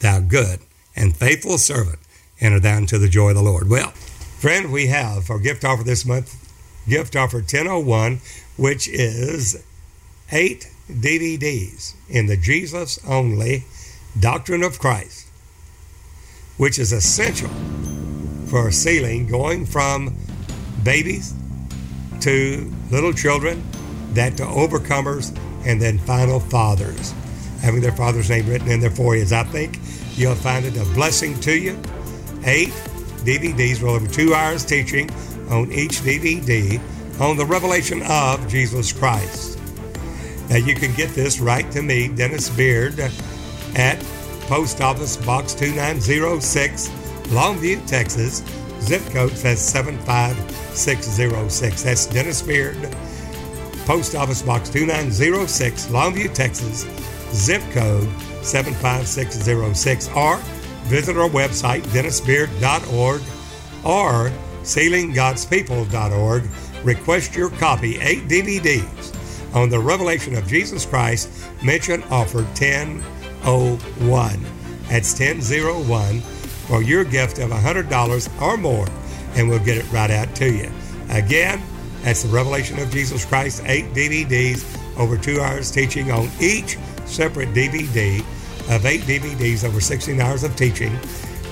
thou 0.00 0.20
good 0.20 0.60
and 1.00 1.16
faithful 1.16 1.56
servant, 1.56 1.98
enter 2.40 2.60
thou 2.60 2.76
into 2.76 2.98
the 2.98 3.08
joy 3.08 3.30
of 3.30 3.36
the 3.36 3.42
Lord. 3.42 3.70
Well, 3.70 3.90
friend, 4.38 4.70
we 4.70 4.88
have 4.88 5.30
our 5.30 5.38
gift 5.38 5.64
offer 5.64 5.82
this 5.82 6.04
month, 6.04 6.36
gift 6.86 7.16
offer 7.16 7.38
1001, 7.38 8.20
which 8.58 8.86
is 8.86 9.64
eight 10.30 10.70
DVDs 10.90 11.94
in 12.10 12.26
the 12.26 12.36
Jesus 12.36 13.00
only 13.06 13.64
Doctrine 14.18 14.62
of 14.62 14.78
Christ, 14.78 15.26
which 16.58 16.78
is 16.78 16.92
essential 16.92 17.50
for 18.46 18.70
sealing, 18.70 19.26
going 19.26 19.64
from 19.64 20.14
babies 20.82 21.32
to 22.20 22.70
little 22.90 23.12
children, 23.12 23.64
that 24.12 24.36
to 24.36 24.42
overcomers, 24.42 25.34
and 25.64 25.80
then 25.80 25.98
final 25.98 26.40
fathers, 26.40 27.14
having 27.60 27.80
their 27.80 27.92
father's 27.92 28.30
name 28.30 28.48
written 28.48 28.68
in 28.68 28.80
their 28.80 28.90
foreheads. 28.90 29.32
I 29.32 29.44
think 29.44 29.78
you'll 30.16 30.34
find 30.34 30.64
it 30.64 30.76
a 30.76 30.84
blessing 30.94 31.38
to 31.40 31.52
you. 31.52 31.72
Eight 32.44 32.70
DVDs, 33.24 33.82
well 33.82 33.94
over 33.94 34.06
two 34.06 34.34
hours 34.34 34.64
teaching 34.64 35.10
on 35.50 35.70
each 35.72 36.00
DVD 36.00 36.80
on 37.20 37.36
the 37.36 37.44
revelation 37.44 38.02
of 38.08 38.48
Jesus 38.48 38.92
Christ. 38.92 39.58
Now 40.48 40.56
you 40.56 40.74
can 40.74 40.94
get 40.94 41.10
this 41.10 41.40
right 41.40 41.70
to 41.72 41.82
me, 41.82 42.08
Dennis 42.08 42.48
Beard, 42.48 42.98
at 43.76 44.00
Post 44.46 44.80
Office 44.80 45.16
Box 45.18 45.54
2906 45.54 46.88
Longview, 47.30 47.86
Texas. 47.86 48.42
Zip 48.80 49.02
code 49.12 49.32
says 49.32 49.60
75606. 49.60 51.82
That's 51.84 52.06
Dennis 52.06 52.42
Beard, 52.42 52.76
Post 53.86 54.16
Office 54.16 54.42
Box 54.42 54.68
2906, 54.70 55.86
Longview, 55.86 56.34
Texas. 56.34 56.84
Zip 57.32 57.62
code 57.70 58.08
75606. 58.42 60.08
Or 60.16 60.38
visit 60.88 61.16
our 61.16 61.28
website, 61.28 61.82
dennisbeard.org 61.82 63.22
or 63.84 64.32
sealinggodspeople.org. 64.62 66.48
Request 66.84 67.36
your 67.36 67.50
copy, 67.50 67.98
eight 68.00 68.28
DVDs 68.28 69.54
on 69.54 69.68
the 69.68 69.78
revelation 69.78 70.36
of 70.36 70.46
Jesus 70.46 70.86
Christ. 70.86 71.28
Mention 71.62 72.02
offer 72.04 72.42
1001. 72.42 74.46
That's 74.88 75.18
1001 75.18 76.20
for 76.20 76.82
your 76.82 77.04
gift 77.04 77.38
of 77.38 77.50
$100 77.50 78.42
or 78.42 78.56
more, 78.56 78.86
and 79.34 79.48
we'll 79.48 79.58
get 79.58 79.76
it 79.76 79.90
right 79.92 80.10
out 80.10 80.34
to 80.36 80.52
you. 80.52 80.70
Again, 81.10 81.62
that's 82.02 82.22
the 82.22 82.28
Revelation 82.28 82.78
of 82.78 82.90
Jesus 82.90 83.24
Christ, 83.24 83.62
eight 83.66 83.92
DVDs, 83.92 84.64
over 84.98 85.18
two 85.18 85.40
hours 85.40 85.70
teaching 85.70 86.10
on 86.10 86.30
each 86.40 86.78
separate 87.10 87.50
DVD 87.50 88.20
of 88.74 88.86
eight 88.86 89.02
DVDs, 89.02 89.64
over 89.64 89.80
16 89.80 90.20
hours 90.20 90.44
of 90.44 90.54
teaching. 90.56 90.96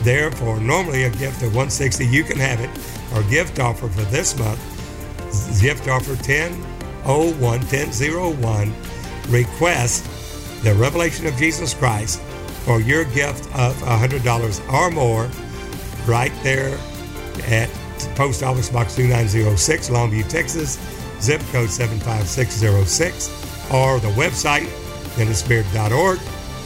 Therefore, 0.02 0.60
normally 0.60 1.04
a 1.04 1.10
gift 1.10 1.42
of 1.42 1.54
160, 1.54 2.06
you 2.06 2.22
can 2.22 2.38
have 2.38 2.60
it. 2.60 2.70
Our 3.14 3.22
gift 3.30 3.58
offer 3.58 3.88
for 3.88 4.02
this 4.02 4.38
month, 4.38 4.60
gift 5.60 5.88
offer 5.88 6.14
1001, 6.14 7.40
1001, 7.40 8.74
request 9.28 10.04
the 10.62 10.74
Revelation 10.74 11.26
of 11.26 11.36
Jesus 11.36 11.74
Christ 11.74 12.20
for 12.64 12.80
your 12.80 13.04
gift 13.04 13.46
of 13.56 13.74
$100 13.76 14.72
or 14.72 14.90
more 14.90 15.28
right 16.06 16.32
there 16.42 16.78
at 17.46 17.68
Post 18.14 18.42
Office 18.42 18.70
Box 18.70 18.96
2906, 18.96 19.90
Longview, 19.90 20.28
Texas, 20.28 20.78
zip 21.20 21.40
code 21.52 21.70
75606, 21.70 23.28
or 23.72 24.00
the 24.00 24.10
website, 24.10 24.68
dennisbeard.org 25.18 26.18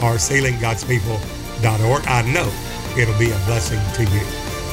or 0.03 0.17
sealinggodspeople.org. 0.21 2.07
I 2.07 2.23
know 2.33 2.53
it'll 2.99 3.19
be 3.19 3.31
a 3.31 3.39
blessing 3.47 3.81
to 3.95 4.05
you. 4.13 4.23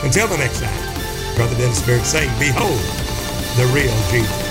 Until 0.03 0.27
the 0.27 0.37
next 0.37 0.61
time, 0.61 1.35
Brother 1.35 1.55
Dennis 1.55 1.85
Beard 1.85 2.03
saying, 2.03 2.31
Behold 2.39 2.79
the 3.57 3.65
real 3.73 3.95
Jesus. 4.11 4.48